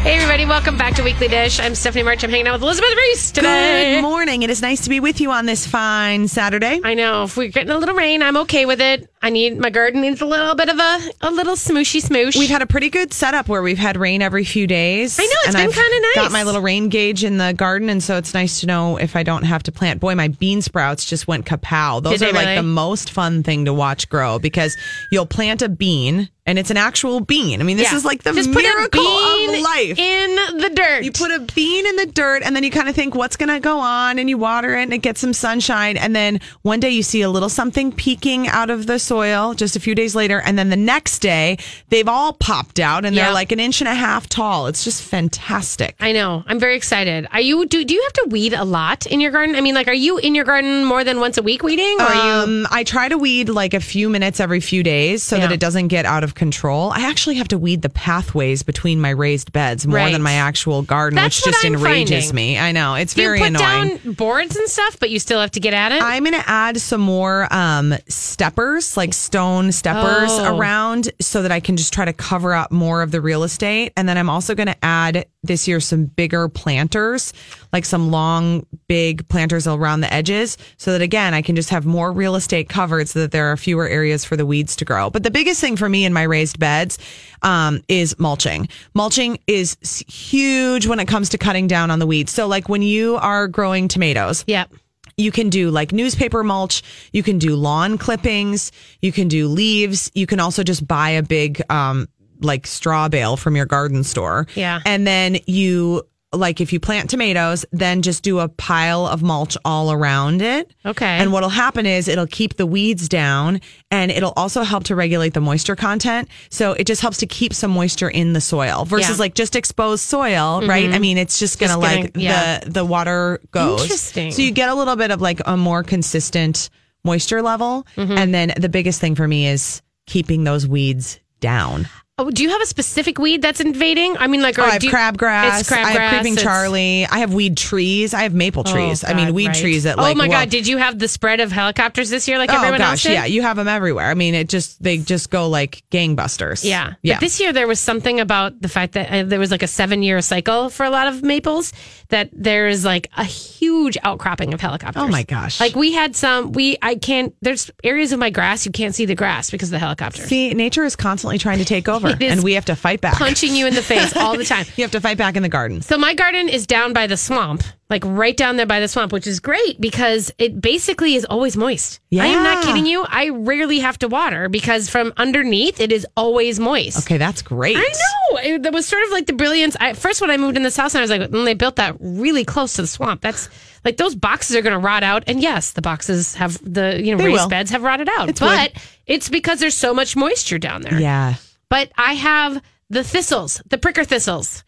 [0.03, 0.47] Hey, everybody.
[0.47, 1.59] Welcome back to Weekly Dish.
[1.59, 2.23] I'm Stephanie March.
[2.23, 3.95] I'm hanging out with Elizabeth Ries today.
[3.97, 4.41] Good morning.
[4.41, 6.81] It is nice to be with you on this fine Saturday.
[6.83, 7.25] I know.
[7.25, 9.07] If we're getting a little rain, I'm okay with it.
[9.21, 12.35] I need my garden needs a little bit of a a little smooshy smoosh.
[12.35, 15.19] We've had a pretty good setup where we've had rain every few days.
[15.19, 16.15] I know, it's been kinda nice.
[16.15, 19.15] Got my little rain gauge in the garden, and so it's nice to know if
[19.15, 19.99] I don't have to plant.
[19.99, 22.01] Boy, my bean sprouts just went kapow.
[22.01, 22.55] Those Did are like really?
[22.55, 24.75] the most fun thing to watch grow because
[25.11, 27.59] you'll plant a bean and it's an actual bean.
[27.61, 27.97] I mean, this Yeah.
[27.97, 29.97] is like the Just miracle put a bean of life.
[29.97, 31.03] in the dirt.
[31.03, 33.49] You put a bean in the dirt and then you kind of think what's going
[33.49, 35.97] to go on and you water it and it gets some sunshine.
[35.97, 39.75] And then one day you see a little something peeking out of the soil just
[39.75, 40.39] a few days later.
[40.45, 41.57] And then the next day
[41.89, 43.25] they've all popped out and Yeah.
[43.25, 44.67] they're like an inch and a half tall.
[44.67, 45.95] It's just fantastic.
[45.99, 46.43] I know.
[46.47, 47.27] I'm very excited.
[47.31, 49.55] Are you do do you have to weed a lot in your garden?
[49.55, 52.03] I mean, like are you in your garden more than once a week weeding or
[52.03, 55.37] are you Um, I try to weed like a few minutes every few days so
[55.37, 56.89] that it doesn't get out of control.
[56.89, 60.11] I actually have to weed the pathways between my raised beds more Right.
[60.11, 62.35] than my actual garden, That's which just I'm enrages finding.
[62.35, 62.57] me.
[62.57, 62.95] I know.
[62.95, 63.97] It's you very put annoying.
[63.97, 66.01] down boards and stuff, but you still have to get at it?
[66.01, 70.57] I'm going to add some more um, steppers, like stone steppers Oh.
[70.57, 73.93] around so that I can just try to cover up more of the real estate.
[73.95, 77.33] And then I'm also going to add this year some bigger planters,
[77.73, 81.85] like some long, big planters around the edges so that again, I can just have
[81.85, 85.09] more real estate covered so that there are fewer areas for the weeds to grow.
[85.09, 86.97] But the biggest thing for me in my raised beds
[87.41, 88.67] um, is mulching.
[88.93, 92.31] Mulching is huge when it comes to cutting down on the weeds.
[92.31, 94.71] So like when you are growing tomatoes, yep.
[95.17, 96.83] you can do like newspaper mulch.
[97.13, 98.71] You can do lawn clippings.
[99.01, 100.11] You can do leaves.
[100.13, 102.07] You can also just buy a big, um,
[102.41, 104.47] like straw bale from your garden store.
[104.55, 104.79] Yeah.
[104.85, 109.57] And then you, like, if you plant tomatoes, then just do a pile of mulch
[109.65, 110.73] all around it.
[110.85, 111.05] Okay.
[111.05, 113.59] And what'll happen is it'll keep the weeds down
[113.91, 116.29] and it'll also help to regulate the moisture content.
[116.49, 119.11] So it just helps to keep some moisture in the soil versus Yeah.
[119.13, 119.19] Mm-hmm.
[119.19, 120.89] like just exposed soil, right?
[120.91, 122.59] I mean, it's just gonna like gonna- yeah.
[122.59, 123.81] the, the water goes.
[123.83, 124.31] Interesting.
[124.31, 126.69] So you get a little bit of like a more consistent
[127.03, 127.85] moisture level.
[127.97, 128.17] Mm-hmm.
[128.17, 131.89] And then the biggest thing for me is keeping those weeds down.
[132.17, 134.15] Oh, do you have a specific weed that's invading?
[134.17, 135.61] I mean, like, Oh, I have you- crabgrass.
[135.61, 135.83] It's crabgrass.
[135.85, 137.07] I have creeping Charlie.
[137.07, 138.13] I have weed trees.
[138.13, 139.03] I have maple Oh, trees.
[139.03, 139.55] I mean, weed right.
[139.55, 140.49] trees that Like, Oh my well- God!
[140.49, 143.13] Did you have the spread of helicopters this year, like Oh everyone else gosh, did?
[143.13, 144.05] yeah, you have them everywhere.
[144.07, 146.63] I mean, it just they just go like gangbusters.
[146.63, 146.93] Yeah.
[147.01, 147.15] yeah.
[147.15, 149.67] But this year there was something about the fact that uh, there was like a
[149.67, 151.71] seven year cycle for a lot of maples
[152.09, 155.01] that there's like a huge outcropping of helicopters.
[155.01, 155.59] Oh my gosh.
[155.61, 159.05] Like we had some, we, I can't, there's areas of my grass you can't see
[159.05, 160.25] the grass because of the helicopters.
[160.25, 163.15] See, nature is constantly trying to take over, is and we have to fight back.
[163.15, 164.65] punching you in the face all the time.
[164.75, 165.81] You have to fight back in the garden.
[165.81, 169.11] So my garden is down by the swamp, like right down there by the swamp,
[169.11, 171.99] which is great because it basically is always moist.
[172.09, 172.23] Yeah.
[172.23, 173.05] I am not kidding you.
[173.07, 176.99] I rarely have to water because from underneath it is always moist.
[177.05, 177.77] Okay, that's great.
[177.77, 178.39] I know.
[178.39, 179.75] It, that was sort of like the brilliance.
[179.79, 181.75] I, first, when I moved in this house, and I was like, mm, they built
[181.75, 183.21] that really close to the swamp.
[183.21, 183.49] That's
[183.83, 185.23] like those boxes are going to rot out.
[185.27, 187.49] And yes, the boxes have the you know They raised will.
[187.49, 188.83] beds have rotted out, It's but wood.
[189.05, 190.99] it's because there's so much moisture down there.
[190.99, 191.35] Yeah.
[191.71, 194.65] But I have the thistles, the pricker thistles,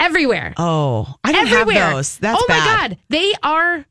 [0.00, 0.54] everywhere.
[0.56, 1.84] Oh, I don't everywhere.
[1.84, 2.18] have those.
[2.18, 2.58] That's oh bad.
[2.58, 3.84] my god, they are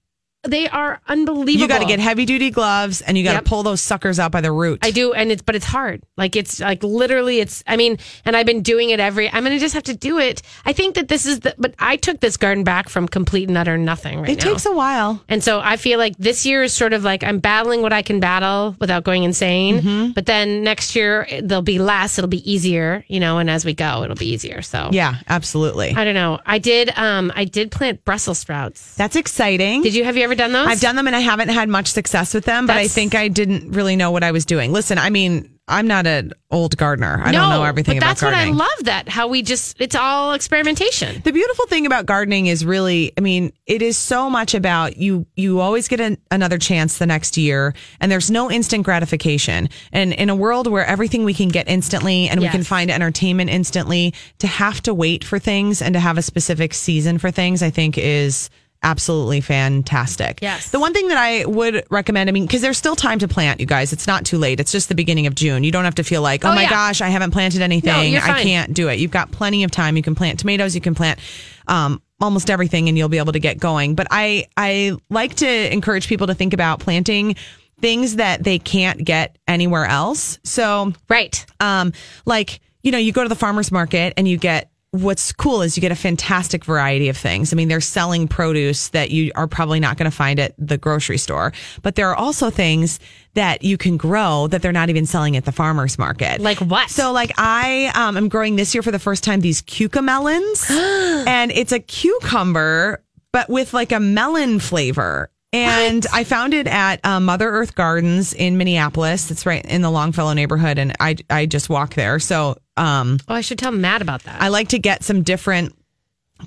[0.48, 1.62] they are unbelievable.
[1.62, 3.46] You got to get heavy duty gloves and you got to Yep.
[3.46, 4.80] pull those suckers out by the root.
[4.82, 6.02] I do, and it's but it's hard.
[6.18, 7.64] Like it's like literally, it's.
[7.68, 9.30] I mean, and I've been doing it every.
[9.30, 10.42] I'm gonna just have to do it.
[10.66, 11.54] I think that this is the.
[11.58, 14.52] But I took this garden back from complete and utter nothing right It now.
[14.52, 15.22] takes a while.
[15.28, 18.02] and so I feel like this year is sort of like I'm battling what I
[18.02, 19.82] can battle without going insane.
[19.82, 20.12] Mm-hmm.
[20.12, 22.18] But then next year there'll be less.
[22.18, 23.38] It'll be easier, you know.
[23.40, 24.62] And as we go, it'll be easier.
[24.62, 25.94] So Yeah, absolutely.
[25.96, 26.40] I don't know.
[26.46, 26.92] I did.
[26.98, 28.96] Um, I did plant Brussels sprouts.
[28.96, 29.82] That's exciting.
[29.82, 30.04] Did you?
[30.04, 30.68] Have you ever done those?
[30.68, 33.28] I've done them and I haven't had much success with them, but I think I
[33.28, 34.72] didn't really know what I was doing.
[34.72, 37.20] Listen, I mean, I'm not an old gardener.
[37.24, 38.56] I don't know everything but about that's gardening.
[38.56, 38.86] what I love.
[38.86, 41.22] That how we just it's all experimentation.
[41.24, 45.26] The beautiful thing about gardening is really, I mean, it is so much about you.
[45.36, 49.70] You always get an, another chance the next year, and there's no instant gratification.
[49.92, 53.50] And in a world where everything we can get instantly and we can find entertainment
[53.50, 57.64] instantly, to have to wait for things and to have a specific season for things,
[57.64, 58.52] I think is
[58.86, 60.40] absolutely fantastic.
[60.42, 60.70] Yes.
[60.70, 63.60] The one thing that I would recommend, I mean, because there's still time to plant,
[63.60, 63.92] you guys.
[63.92, 64.60] It's not too late.
[64.60, 65.64] It's just the beginning of June.
[65.64, 66.70] You don't have to feel like, oh, Oh, my yeah.
[66.70, 68.14] gosh, I haven't planted anything.
[68.14, 69.00] you're I can't do it.
[69.00, 69.98] You've got plenty of time.
[69.98, 70.76] You can plant tomatoes.
[70.76, 71.20] You can plant
[71.68, 73.96] um, almost everything, and you'll be able to get going.
[73.96, 77.36] But I I like to encourage people to think about planting
[77.82, 80.40] things that they can't get anywhere else.
[80.44, 81.46] So Right.
[81.60, 81.92] um,
[82.26, 84.70] like you know, you go to the farmers market and you get.
[84.96, 87.52] What's cool is you get a fantastic variety of things.
[87.52, 90.78] I mean, they're selling produce that you are probably not going to find at the
[90.78, 93.00] grocery store, but there are also things
[93.34, 96.40] that you can grow that they're not even selling at the farmers market.
[96.40, 96.90] Like what?
[96.90, 100.70] So, like, I um, am growing this year for the first time these cucamelons,
[101.28, 105.30] and it's a cucumber, but with like a melon flavor.
[105.56, 109.32] And I found it at uh, Mother Earth Gardens in Minneapolis.
[109.32, 112.20] It's right in the Longfellow neighborhood, and I I just walk there.
[112.20, 114.42] So, um, Oh, I should tell Matt about that.
[114.42, 115.76] I like to get some different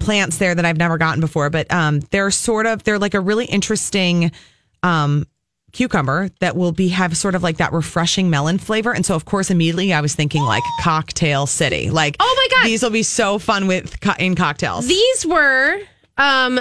[0.00, 3.20] plants there that I've never gotten before, but um, they're sort of they're like a
[3.20, 4.30] really interesting
[4.82, 5.26] um,
[5.72, 8.92] cucumber that will be have sort of like that refreshing melon flavor.
[8.94, 11.90] And so, of course, immediately I was thinking like cocktail city.
[11.90, 12.66] Like, Oh my God.
[12.68, 14.86] these will be so fun with co- in cocktails.
[14.86, 15.78] These were
[16.18, 16.60] um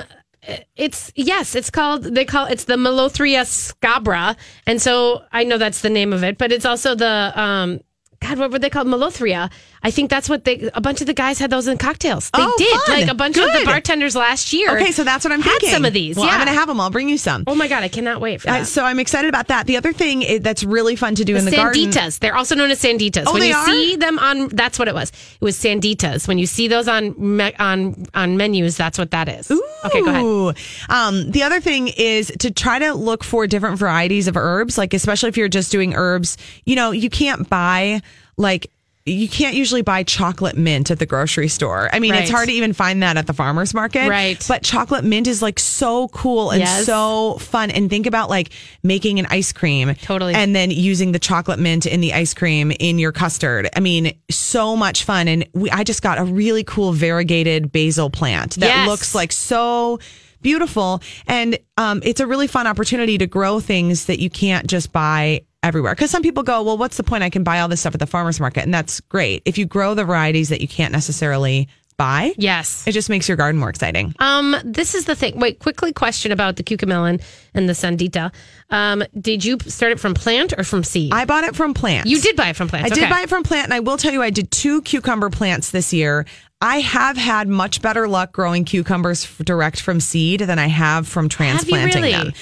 [0.75, 4.36] it's yes, it's called they call it's the Melothria scabra.
[4.65, 7.81] And so I know that's the name of it, but it's also the um
[8.19, 8.88] God, what were they called?
[8.88, 9.51] Melothria.
[9.83, 10.69] I think that's what they.
[10.73, 12.29] A bunch of the guys had those in cocktails.
[12.31, 12.79] They Oh, did.
[12.81, 12.99] fun.
[13.01, 14.75] Like a bunch of the bartenders last year.
[14.77, 15.69] okay, so that's what I'm had thinking.
[15.69, 16.15] Some of these.
[16.15, 16.31] Well, yeah.
[16.33, 16.79] I'm going to have them.
[16.81, 17.43] I'll bring you some.
[17.47, 18.67] Oh my god, I cannot wait for Uh, that.
[18.67, 19.67] so I'm excited about that.
[19.67, 21.89] The other thing that's really fun to do in the garden.
[21.91, 22.19] sanditas.
[22.19, 23.23] They're also known as sanditas.
[23.27, 23.65] Oh, when they you are?
[23.65, 25.09] see them on, that's what it was.
[25.39, 26.27] It was sanditas.
[26.27, 29.51] When you see those on me, on on menus, that's what that is.
[29.85, 30.57] Okay, go ahead.
[30.89, 34.93] Um, the other thing is to try to look for different varieties of herbs, like
[34.93, 36.37] especially if you're just doing herbs.
[36.65, 38.01] You know, you can't buy
[38.37, 38.71] like
[39.08, 41.89] you can't usually buy chocolate mint at the grocery store.
[41.93, 44.10] I mean, it's hard to even find that at the farmers market.
[44.10, 44.43] Right.
[44.48, 46.86] But chocolate mint is like so cool and Yes.
[46.86, 47.72] so fun.
[47.72, 48.50] And think about like
[48.84, 49.96] making an ice cream.
[49.96, 50.34] Totally.
[50.34, 53.70] And then using the chocolate mint in the ice cream in your custard.
[53.76, 55.28] I mean, so much fun.
[55.28, 58.88] And we, I just got a really cool variegated basil plant that Yes.
[58.88, 60.00] looks like so
[60.41, 64.91] beautiful and um, it's a really fun opportunity to grow things that you can't just
[64.91, 67.82] buy everywhere because some people go well what's the point i can buy all this
[67.82, 70.67] stuff at the farmers market and that's great if you grow the varieties that you
[70.67, 72.86] can't necessarily buy Yes.
[72.88, 75.39] it just makes your garden more exciting Um, this is the thing.
[75.39, 77.23] Wait, quickly question about the cucamelon
[77.56, 78.32] and the sandita.
[78.69, 81.12] Um, did you start it from plant or from seed?
[81.12, 82.06] i bought it from plant.
[82.08, 82.86] you did buy it from plant.
[82.86, 85.32] I did buy it from plant, and I will tell you, I did two cucumber
[85.32, 86.27] plants this year.
[86.62, 91.30] I have had much better luck growing cucumbers direct from seed than I have from
[91.30, 92.12] transplanting really?
[92.12, 92.34] them.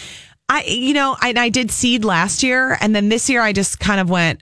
[0.47, 3.79] I, you know, I, I did seed last year, and then this year I just
[3.79, 4.41] kind of went,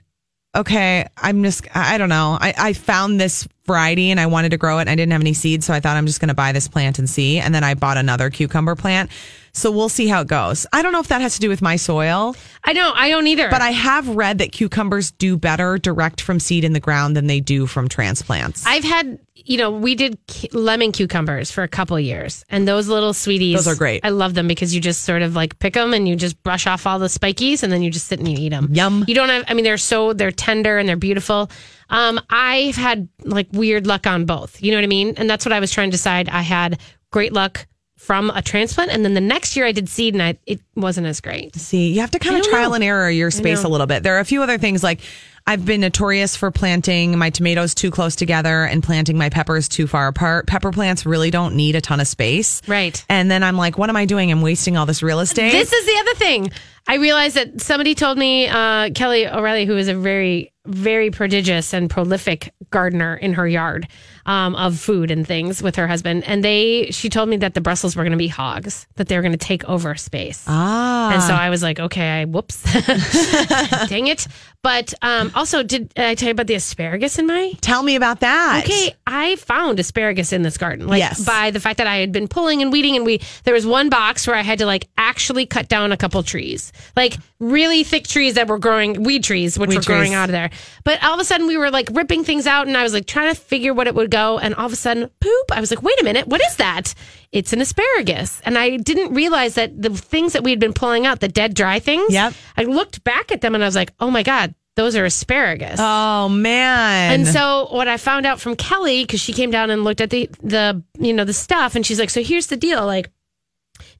[0.54, 2.38] okay, I'm just, I don't know.
[2.40, 5.20] I, I found this variety and I wanted to grow it, and I didn't have
[5.20, 7.38] any seeds, so I thought I'm just going to buy this plant and see.
[7.38, 9.10] And then I bought another cucumber plant.
[9.56, 10.66] So we'll see how it goes.
[10.72, 12.34] I don't know if that has to do with my soil.
[12.64, 12.96] I don't.
[12.98, 13.48] I don't either.
[13.48, 17.28] But I have read that cucumbers do better direct from seed in the ground than
[17.28, 18.66] they do from transplants.
[18.66, 20.18] I've had, you know, we did
[20.52, 24.04] lemon cucumbers for a couple of years, and those little sweeties, Those are great.
[24.04, 26.66] I love them because you just sort of like pick them and you just brush
[26.66, 28.70] off all the spikies, and then you just sit and you eat them.
[28.72, 29.04] Yum.
[29.06, 29.44] You don't have.
[29.46, 31.48] I mean, they're so they're tender and they're beautiful.
[31.90, 34.60] Um, I've had like weird luck on both.
[34.60, 35.14] You know what I mean?
[35.16, 36.28] And that's what I was trying to decide.
[36.28, 36.80] I had
[37.12, 37.66] great luck
[38.04, 41.06] from a transplant, and then the next year I did seed, and I it wasn't
[41.06, 41.56] as great.
[41.56, 42.74] See, you have to kind I of trial know.
[42.76, 44.02] and error your space a little bit.
[44.02, 45.00] There are a few other things like
[45.46, 49.86] I've been notorious for planting my tomatoes too close together and planting my peppers too
[49.86, 50.46] far apart.
[50.46, 52.62] Pepper plants really don't need a ton of space.
[52.66, 53.04] Right.
[53.10, 54.30] And then I'm like, what am I doing?
[54.30, 55.52] I'm wasting all this real estate.
[55.52, 56.52] This is the other thing.
[56.86, 61.74] I realized that somebody told me, uh, Kelly O'Reilly, who is a very very prodigious
[61.74, 63.86] and prolific gardener in her yard
[64.24, 66.24] um, of food and things with her husband.
[66.24, 69.16] And they, she told me that the Brussels were going to be hogs, that they
[69.16, 70.44] were going to take over space.
[70.48, 71.12] Ah.
[71.12, 72.62] And so I was like, okay, I, whoops,
[73.88, 74.26] dang it.
[74.64, 77.52] But um, also, did I tell you about the asparagus in my?
[77.60, 78.64] Tell me about that.
[78.64, 80.88] Okay, I found asparagus in this garden.
[80.88, 81.22] Like Yes.
[81.22, 83.90] by the fact that I had been pulling and weeding, and we there was one
[83.90, 88.06] box where I had to like actually cut down a couple trees, like really thick
[88.06, 90.48] trees that were growing, weed trees, which Weed were growing out of there.
[90.82, 93.04] But all of a sudden, we were like ripping things out, and I was like
[93.04, 95.52] trying to figure what it would go, and all of a sudden, poop!
[95.52, 96.94] I was like, wait a minute, what is that?
[97.34, 101.04] It's an asparagus, and I didn't realize that the things that we had been pulling
[101.04, 102.12] out, the dead dry things.
[102.12, 102.32] Yep.
[102.56, 104.54] I looked back at them, and I was like, oh my god.
[104.76, 105.78] Those are asparagus.
[105.80, 107.12] Oh man.
[107.12, 110.10] And so what I found out from Kelly, because she came down and looked at
[110.10, 113.10] the the you know the stuff, and she's like, so here's the deal, like.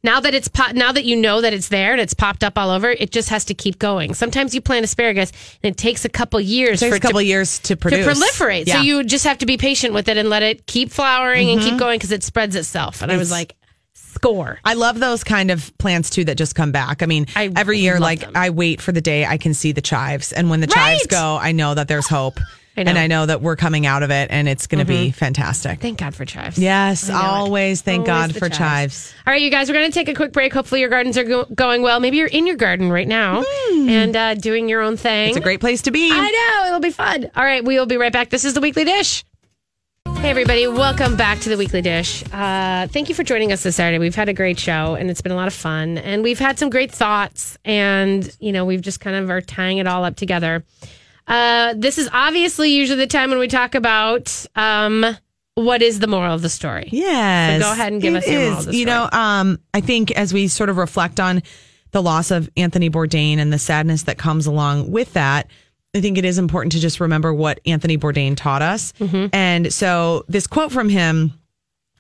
[0.05, 2.57] Now that it's po- now that you know that it's there and it's popped up
[2.57, 4.15] all over, it just has to keep going.
[4.15, 7.01] Sometimes you plant asparagus and it takes a couple years it takes for a it
[7.01, 8.07] to couple years to to produce.
[8.07, 8.69] proliferate.
[8.69, 11.61] So you just have to be patient with it and let it keep flowering and
[11.61, 11.79] keep mm-hmm.
[11.79, 13.03] going because it spreads itself.
[13.03, 13.57] And I was like,
[13.95, 14.61] score.
[14.65, 17.03] I love those kind of plants too that just come back.
[17.03, 18.33] I mean, I every year, like them.
[18.35, 21.39] I wait for the day I can see the chives, and when the chives go,
[21.41, 22.39] I know that there's hope,
[22.77, 25.13] I and I know that we're coming out of it, and it's going to be
[25.13, 25.81] fantastic.
[25.81, 26.59] Thank God for chives.
[26.59, 27.23] yes, know it.
[27.23, 29.15] always thank Always God for chives.
[29.27, 30.53] All right, you guys, we're going to take a quick break.
[30.53, 32.01] Hopefully, your gardens are go- going well.
[32.01, 35.29] Maybe you're in your garden right now and uh, doing your own thing.
[35.29, 36.11] It's a great place to be.
[36.13, 36.67] I know.
[36.67, 37.31] It'll be fun.
[37.37, 38.31] All right, we will be right back.
[38.31, 39.25] This is the Weekly Dish.
[40.19, 40.67] Hey, everybody.
[40.67, 42.25] Welcome back to the Weekly Dish.
[42.33, 43.99] Uh, thank you for joining us this Saturday.
[43.99, 45.99] We've had a great show, and it's been a lot of fun.
[45.99, 49.79] And we've had some great thoughts, and, you know, we've just kind of are tying
[49.79, 50.65] it all up together.
[51.27, 55.17] Uh, this is obviously usually the time when we talk about um,
[55.55, 56.89] what is the moral of the story.
[56.91, 57.63] Yes.
[57.63, 60.11] So go ahead and give us your moral of the You know, um, I think
[60.13, 61.43] as we sort of reflect on
[61.93, 65.49] the loss of Anthony Bourdain and the sadness that comes along with that,
[65.95, 68.93] I think it is important to just remember what Anthony Bourdain taught us.
[68.95, 69.27] Mm-hmm.
[69.33, 71.33] And so this quote from him,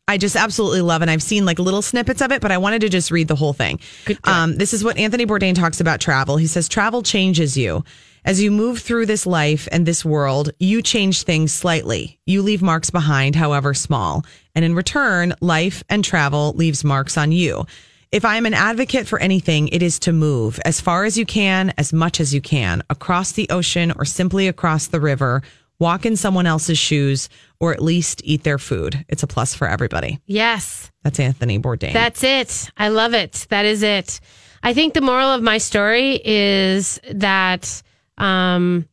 [0.07, 2.81] I just absolutely love, and I've seen like little snippets of it, but I wanted
[2.81, 3.81] to just read the whole thing.
[4.25, 6.37] Um, this is what Anthony Bourdain talks about travel.
[6.37, 7.85] He says, Travel changes you.
[8.27, 12.19] As you move through this life and this world, you change things slightly.
[12.25, 14.25] You leave marks behind, however small.
[14.55, 17.67] And in return, life and travel leaves marks on you.
[18.11, 21.27] If I am an advocate for anything, it is to move as far as you
[21.27, 25.43] can, as much as you can, across the ocean or simply across the river,
[25.79, 27.29] walk in someone else's shoes,
[27.61, 29.05] or at least eat their food.
[29.07, 30.19] It's a plus for everybody.
[30.25, 30.91] Yes.
[31.03, 31.93] That's Anthony Bourdain.
[31.93, 32.71] That's it.
[32.79, 33.47] I love it.
[33.51, 34.19] That is it.
[34.63, 37.83] I think the moral of my story is that
[38.19, 38.89] um,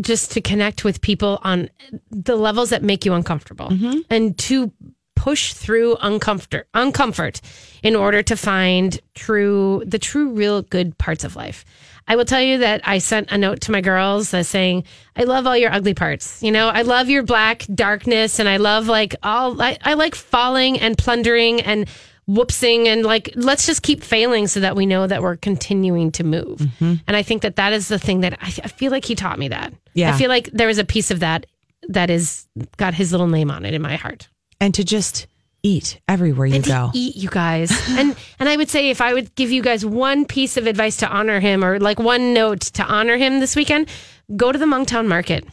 [0.00, 1.68] just to connect with people on
[2.10, 3.68] the levels that make you uncomfortable
[4.10, 4.72] and to
[5.16, 7.40] push through uncomfort uncomfort
[7.82, 11.64] in order to find true the true real good parts of life.
[12.08, 14.84] I will tell you that I sent a note to my girls saying,
[15.14, 16.42] I love all your ugly parts.
[16.42, 20.16] You know, I love your black darkness and I love like all, I, I like
[20.16, 21.88] falling and plundering and
[22.32, 26.24] whoopsing and like, let's just keep failing so that we know that we're continuing to
[26.24, 26.58] move.
[26.58, 26.94] Mm-hmm.
[27.06, 29.38] And I think that that is the thing that I, I feel like he taught
[29.38, 29.72] me that.
[29.94, 30.14] Yeah.
[30.14, 31.46] I feel like there is a piece of that
[31.88, 34.28] that is got his little name on it in my heart.
[34.60, 35.26] and to just
[35.64, 36.90] eat everywhere you and go.
[36.92, 40.24] eat you guys and and i would say if i would give you guys one
[40.24, 43.88] piece of advice to honor him or like one note to honor him this weekend
[44.34, 45.46] go to the Hmongtown market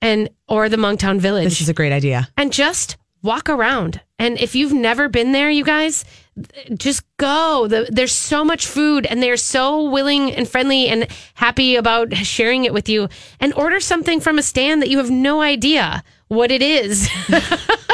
[0.00, 2.28] and or the Hmongtown village This is a great idea.
[2.36, 6.04] and just walk around and if you've never been there you guys
[6.76, 11.76] just go the, there's so much food and they're so willing and friendly and happy
[11.76, 13.08] about sharing it with you
[13.40, 17.08] and order something from a stand that you have no idea what it is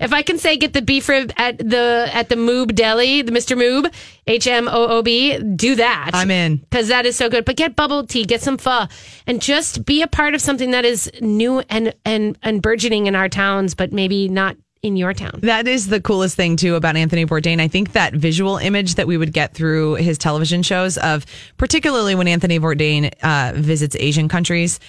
[0.00, 3.32] if I can say get the beef rib at the at the Hmoob Deli, the
[3.32, 3.56] Mr.
[3.56, 3.92] Hmoob,
[4.26, 6.10] H M O O B, do that.
[6.12, 6.56] I'm in.
[6.56, 7.44] because that is so good.
[7.44, 8.86] But get bubble tea, get some pho,
[9.26, 13.14] and just be a part of something that is new and and and burgeoning in
[13.14, 15.40] our towns, but maybe not in your town.
[15.42, 17.60] That is the coolest thing too about Anthony Bourdain.
[17.60, 22.14] I think that visual image that we would get through his television shows of, particularly
[22.14, 24.80] when Anthony Bourdain uh, visits Asian countries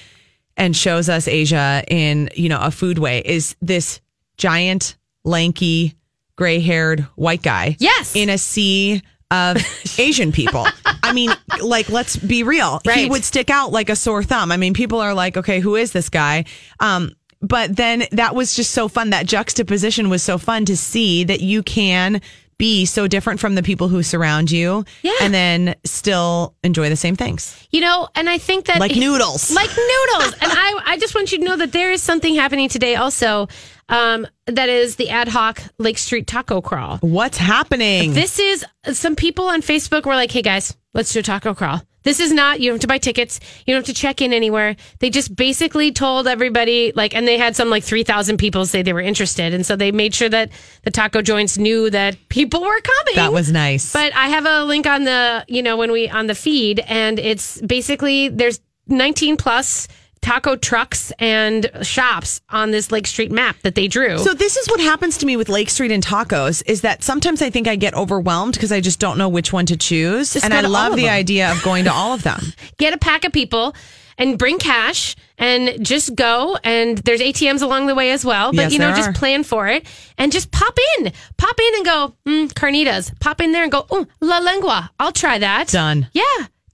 [0.57, 3.99] and shows us Asia in you know a food way, is this
[4.37, 5.95] giant, lanky,
[6.35, 7.75] gray-haired white guy.
[7.79, 8.15] Yes.
[8.15, 9.57] in a sea of
[9.99, 10.67] Asian people.
[11.03, 12.81] I mean, like, let's be real.
[12.93, 14.51] He would stick out like a sore thumb.
[14.51, 16.45] I mean, people are like, okay, who is this guy?
[16.79, 19.09] Um, but then that was just so fun.
[19.11, 22.21] That juxtaposition was so fun to see that you can
[22.57, 25.13] be so different from the people who surround you Yeah.
[25.21, 27.57] and then still enjoy the same things.
[27.71, 29.49] You know, and I think that Like noodles.
[29.55, 30.33] like noodles.
[30.39, 33.47] and I, I just want you to know that there is something happening today also.
[33.89, 36.97] Um, that is the ad hoc Lake Street Taco Crawl.
[36.99, 38.13] What's happening?
[38.13, 41.81] This is some people on Facebook were like, "Hey guys, let's do a taco crawl."
[42.03, 43.39] This is not, you don't have to buy tickets.
[43.65, 44.75] You don't have to check in anywhere.
[44.99, 48.93] They just basically told everybody, like, and they had some like 3,000 people say they
[48.93, 49.53] were interested.
[49.53, 50.49] And so they made sure that
[50.83, 53.15] the taco joints knew that people were coming.
[53.15, 53.93] That was nice.
[53.93, 57.19] But I have a link on the, you know, when we, on the feed, and
[57.19, 59.87] it's basically, there's 19 plus
[60.21, 64.17] taco trucks and shops on this Lake Street map that they drew.
[64.19, 67.41] So this is what happens to me with Lake Street and tacos is that sometimes
[67.41, 70.33] I think I get overwhelmed because I just don't know which one to choose.
[70.33, 71.13] Just and I love the them.
[71.13, 72.39] idea of going to all of them.
[72.77, 73.75] get a pack of people
[74.17, 78.63] and bring cash and just go and there's ATMs along the way as well but
[78.63, 79.13] Yes, you know just are.
[79.13, 79.87] plan for it
[80.19, 83.87] and just pop in pop in and go mm, carnitas pop in there and go
[83.89, 86.07] oh la lengua I'll try that Done.
[86.13, 86.23] yeah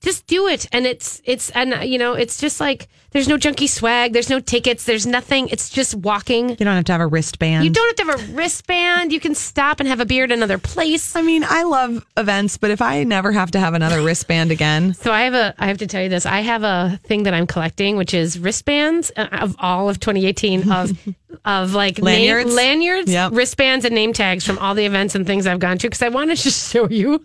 [0.02, 3.68] just do it and it's it's and you know it's just like there's no junky
[3.70, 7.08] swag there's no tickets there's nothing it's just walking You don't have to have a
[7.08, 7.64] wristband.
[7.66, 10.32] you don't have to have a wristband you can stop and have a beer at
[10.32, 14.01] another place I mean, I love events, but if I never have to have another
[14.01, 16.26] wristband again, So I have a I have to tell you this.
[16.26, 20.72] I have a thing that I'm collecting, which is wristbands uh, of all of 2018
[20.72, 20.91] of
[21.45, 22.47] of like Lanyards?
[22.47, 23.32] name, lanyards, Yep.
[23.34, 25.88] wristbands, and name tags from all the events and things I've gone to.
[25.88, 27.24] Because I want to just show you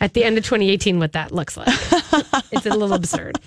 [0.00, 1.68] at the end of 2018 what that looks like.
[2.52, 3.38] it's a little absurd.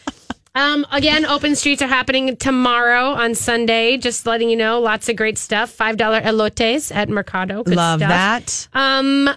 [0.56, 3.98] Um, again, open streets are happening tomorrow on Sunday.
[3.98, 5.70] Just letting you know, lots of great stuff.
[5.70, 7.64] Five dollar elotes at Mercado.
[7.64, 8.10] Good love stuff.
[8.10, 8.68] that.
[8.74, 9.30] Um,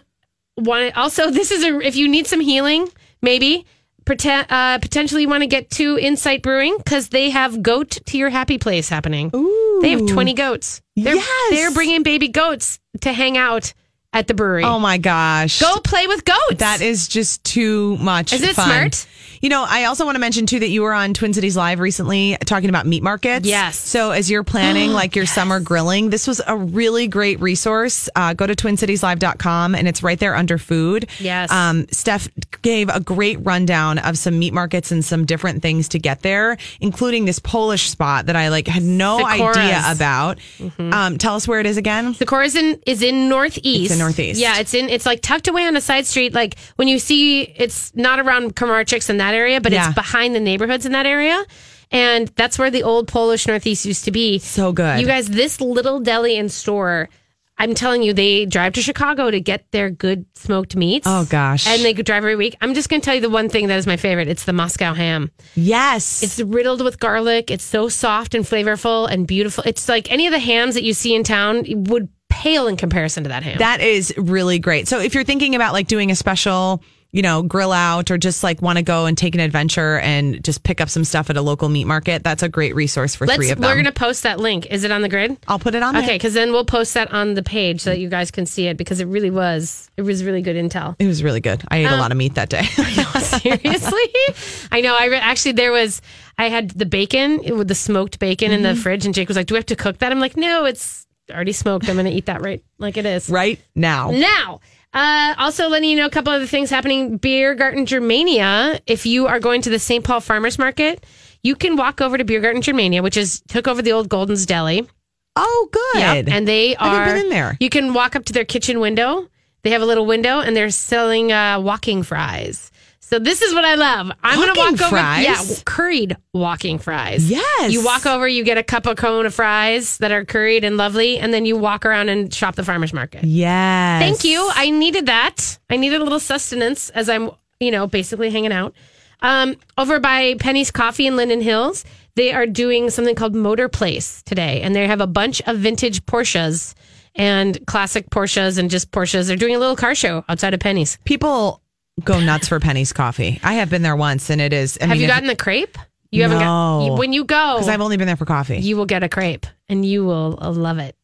[0.55, 2.89] one also, this is a if you need some healing,
[3.21, 3.67] maybe
[4.05, 8.17] pretend, uh, potentially you want to get to Insight Brewing because they have goat to
[8.17, 9.31] your happy place happening.
[9.35, 9.79] Ooh.
[9.83, 10.81] They have twenty goats.
[10.97, 11.51] They're, Yes.
[11.51, 13.73] they're bringing baby goats to hang out
[14.13, 14.65] at the brewery.
[14.65, 15.61] Oh my gosh.
[15.61, 16.57] Go play with goats.
[16.59, 18.33] That is just too much.
[18.33, 18.65] Is it fun.
[18.67, 19.07] smart?
[19.41, 21.79] You know, I also want to mention too that you were on Twin Cities Live
[21.81, 23.47] recently talking about meat markets.
[23.47, 23.77] Yes.
[23.79, 28.09] So as you're planning like your summer grilling, this was a really great resource.
[28.17, 31.09] Uh, go to twincitieslive.com and it's right there under food.
[31.21, 31.51] Yes.
[31.51, 32.29] Um, Steph
[32.63, 36.57] gave a great rundown of some meat markets and some different things to get there,
[36.81, 39.57] including this Polish spot that I like had no Sikora's.
[39.57, 40.39] idea about.
[40.79, 42.15] Um, tell us where it is again.
[42.19, 43.85] The is in is in northeast.
[43.91, 44.41] It's in northeast.
[44.41, 46.35] Yeah, it's in it's like tucked away on a side street.
[46.35, 49.87] Like when you see it's not around Kramarczuk's and that area, but Yeah.
[49.87, 51.45] it's behind the neighborhoods in that area.
[51.91, 54.39] And that's where the old Polish Northeast used to be.
[54.39, 55.01] So good.
[55.01, 57.09] You guys, this little deli and store,
[57.57, 61.07] I'm telling you, they drive to Chicago to get their good smoked meats.
[61.09, 61.67] Oh, gosh.
[61.67, 62.57] And they could drive every week.
[62.61, 64.29] I'm just going to tell you the one thing that is my favorite.
[64.29, 65.31] It's the Moscow ham.
[65.55, 66.23] Yes.
[66.23, 67.51] It's riddled with garlic.
[67.51, 69.65] It's so soft and flavorful and beautiful.
[69.67, 73.25] It's like any of the hams that you see in town would pale in comparison
[73.25, 73.59] to that ham.
[73.59, 74.87] That is really great.
[74.87, 78.43] So if you're thinking about like doing a special, you know, grill out or just
[78.45, 81.37] like want to go and take an adventure and just pick up some stuff at
[81.39, 83.67] a local meat market, that's a great resource for Let's, three of them.
[83.67, 84.67] we're going to post that link.
[84.67, 85.39] Is it on the grid?
[85.49, 86.03] I'll put it on there.
[86.03, 88.67] Okay, because then we'll post that on the page so that you guys can see
[88.67, 90.97] it because it really was it was really good intel.
[90.99, 91.63] It was really good.
[91.69, 92.63] I ate a Um, lot of meat that day.
[93.23, 94.01] Seriously,
[94.73, 94.97] I know.
[94.99, 96.01] I re- actually there was
[96.37, 98.81] I had the bacon with the smoked bacon in the Mm-hmm.
[98.81, 101.07] fridge, and Jake was like, "Do we have to cook that?" I'm like, "No, it's
[101.31, 101.89] already smoked.
[101.89, 104.11] I'm going to eat that right like it is right now.
[104.11, 104.61] now."
[104.93, 107.19] Uh, also, letting you know a couple other things happening.
[107.19, 108.81] Beer Garden Germania.
[108.87, 110.03] If you are going to the St.
[110.03, 111.05] Paul Farmers Market,
[111.43, 114.47] you can walk over to Beer Garden Germania, which is took over the old Golden's
[114.47, 114.89] Deli.
[115.37, 116.01] Oh, good.
[116.01, 117.57] Yep, and they are been in there.
[117.61, 119.29] You can walk up to their kitchen window.
[119.63, 122.71] They have a little window, and they're selling uh, walking fries.
[123.09, 124.11] So this is what I love.
[124.23, 124.91] I'm going to Walking walk over.
[124.91, 125.25] fries?
[125.25, 127.31] Yeah, curried walking fries.
[127.31, 127.73] Yes.
[127.73, 130.77] You walk over, you get a cup of cone of fries that are curried and
[130.77, 133.25] lovely, and then you walk around and shop the farmers market.
[133.25, 134.03] yes.
[134.03, 134.51] Thank you.
[134.55, 135.59] I needed that.
[135.71, 137.31] I needed a little sustenance as I'm,
[137.61, 138.75] you know, basically hanging out.
[139.23, 144.23] Um, over by Penny's Coffee in Linden Hills, they are doing something called Motor Place
[144.25, 146.75] today, and they have a bunch of vintage Porsches
[147.15, 149.29] and classic Porsches and just Porsches.
[149.29, 150.99] They're doing a little car show outside of Penny's.
[151.07, 151.63] People
[152.05, 153.41] go nuts for Penny's coffee.
[153.43, 154.79] I have been there once and it is.
[154.81, 155.77] I have mean, you gotten the crepe?
[156.11, 157.57] You haven't got when you go.
[157.57, 158.59] Because I've only been there for coffee.
[158.59, 160.97] you will get a crepe, and you will uh, love it.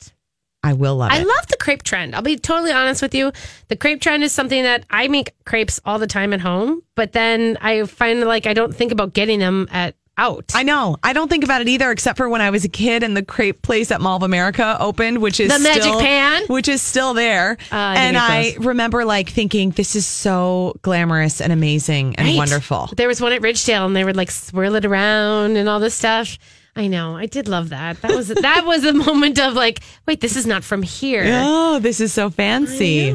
[0.62, 1.14] I will love it.
[1.14, 1.26] I it.
[1.26, 2.14] love the crepe trend.
[2.14, 3.30] I'll be totally honest with you.
[3.68, 7.12] The crepe trend is something that I make crepes all the time at home, but
[7.12, 10.52] then I find like I don't think about getting them at out.
[10.54, 10.96] I know.
[11.02, 13.24] I don't think about it either, except for when I was a kid and the
[13.24, 16.42] crepe place at Mall of America opened, which is The Magic still- Pan?
[16.46, 17.56] which is still there.
[17.72, 22.36] I and I remember like thinking, this is so glamorous and amazing and Right?
[22.36, 22.90] wonderful.
[22.96, 25.94] There was one at Ridgedale, and they would like swirl it around and all this
[25.94, 26.38] stuff.
[26.76, 27.16] I know.
[27.16, 28.00] I did love that.
[28.02, 31.22] That was that was a moment of like, wait, this is not from here.
[31.26, 33.14] Oh, this is so fancy.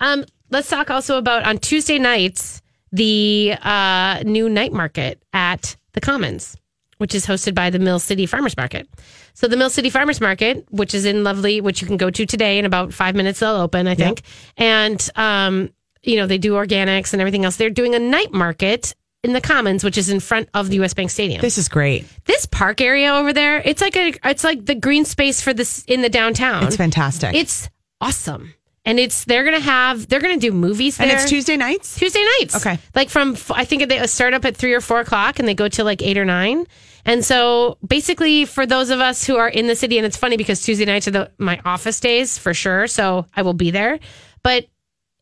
[0.00, 6.00] Um, let's talk also about on Tuesday nights the uh, new night market at the
[6.00, 6.56] Commons,
[6.98, 8.88] which is hosted by the Mill City Farmers Market.
[9.34, 12.24] So the Mill City Farmers Market, which is in lovely, which you can go to
[12.24, 14.22] today in about five minutes, they'll open, I think.
[14.56, 15.70] And um,
[16.02, 17.56] you know they do organics and everything else.
[17.56, 18.94] They're doing a night market
[19.24, 21.40] in the Commons, which is in front of the US Bank Stadium.
[21.40, 22.06] This is great.
[22.26, 25.84] this park area over there, it's like a it's like the green space for this
[25.86, 26.64] in the downtown.
[26.64, 27.34] It's fantastic.
[27.34, 27.68] It's
[28.00, 28.54] awesome.
[28.86, 31.08] And it's they're gonna have they're gonna do movies there.
[31.08, 31.98] and it's Tuesday nights.
[31.98, 32.54] Tuesday nights.
[32.56, 32.78] Okay.
[32.94, 35.54] Like from, f- I think they start up at three or four o'clock and they
[35.54, 36.66] go to like eight or nine.
[37.04, 40.36] And so basically, for those of us who are in the city, and it's funny
[40.36, 42.86] because Tuesday nights are the, my office days for sure.
[42.86, 43.98] So I will be there.
[44.42, 44.66] But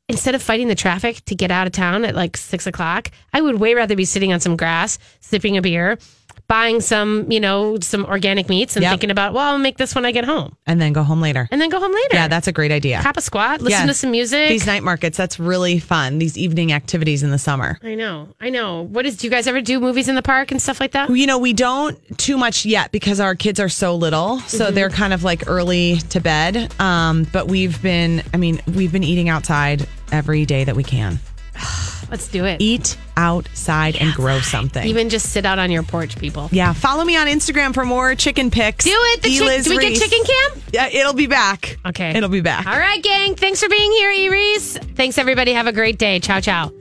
[0.09, 3.41] instead of fighting the traffic to get out of town at like six o'clock, I
[3.41, 5.99] would way rather be sitting on some grass, sipping a beer,
[6.47, 8.91] buying some, you know, some organic meats and Yep.
[8.93, 11.49] thinking about, well, I'll make this when I get home And then go home later.
[11.51, 12.09] and then go home later.
[12.17, 13.01] Yeah, that's a great idea.
[13.01, 13.87] Hop a squat, listen Yeah.
[13.87, 14.49] to some music.
[14.51, 16.19] These night markets, that's really fun.
[16.19, 17.79] These evening activities in the summer.
[17.83, 18.83] I know, I know.
[18.83, 19.17] What is?
[19.17, 21.09] Do you guys ever do movies in the park and stuff like that?
[21.11, 24.41] You know, we don't too much yet because our kids are so little.
[24.41, 24.75] So Mm-hmm.
[24.75, 26.73] they're kind of like early to bed.
[26.81, 31.19] Um, but we've been, I mean, we've been eating outside every day that we can.
[32.11, 32.61] Let's do it.
[32.61, 34.87] Eat outside and grow something.
[34.87, 36.49] Even just sit out on your porch, people.
[36.53, 38.85] yeah, follow me on Instagram for more chicken pics.
[38.85, 39.23] Do it.
[39.23, 40.63] The Eliz do we get chicken cam?
[40.73, 41.79] Yeah, it'll be back.
[41.87, 42.11] Okay.
[42.17, 42.67] It'll be back.
[42.67, 43.37] All right, gang.
[43.37, 44.77] Thanks for being here, Iris.
[44.97, 45.53] Thanks, everybody.
[45.53, 46.19] Have a great day.
[46.19, 46.75] Ciao, ciao.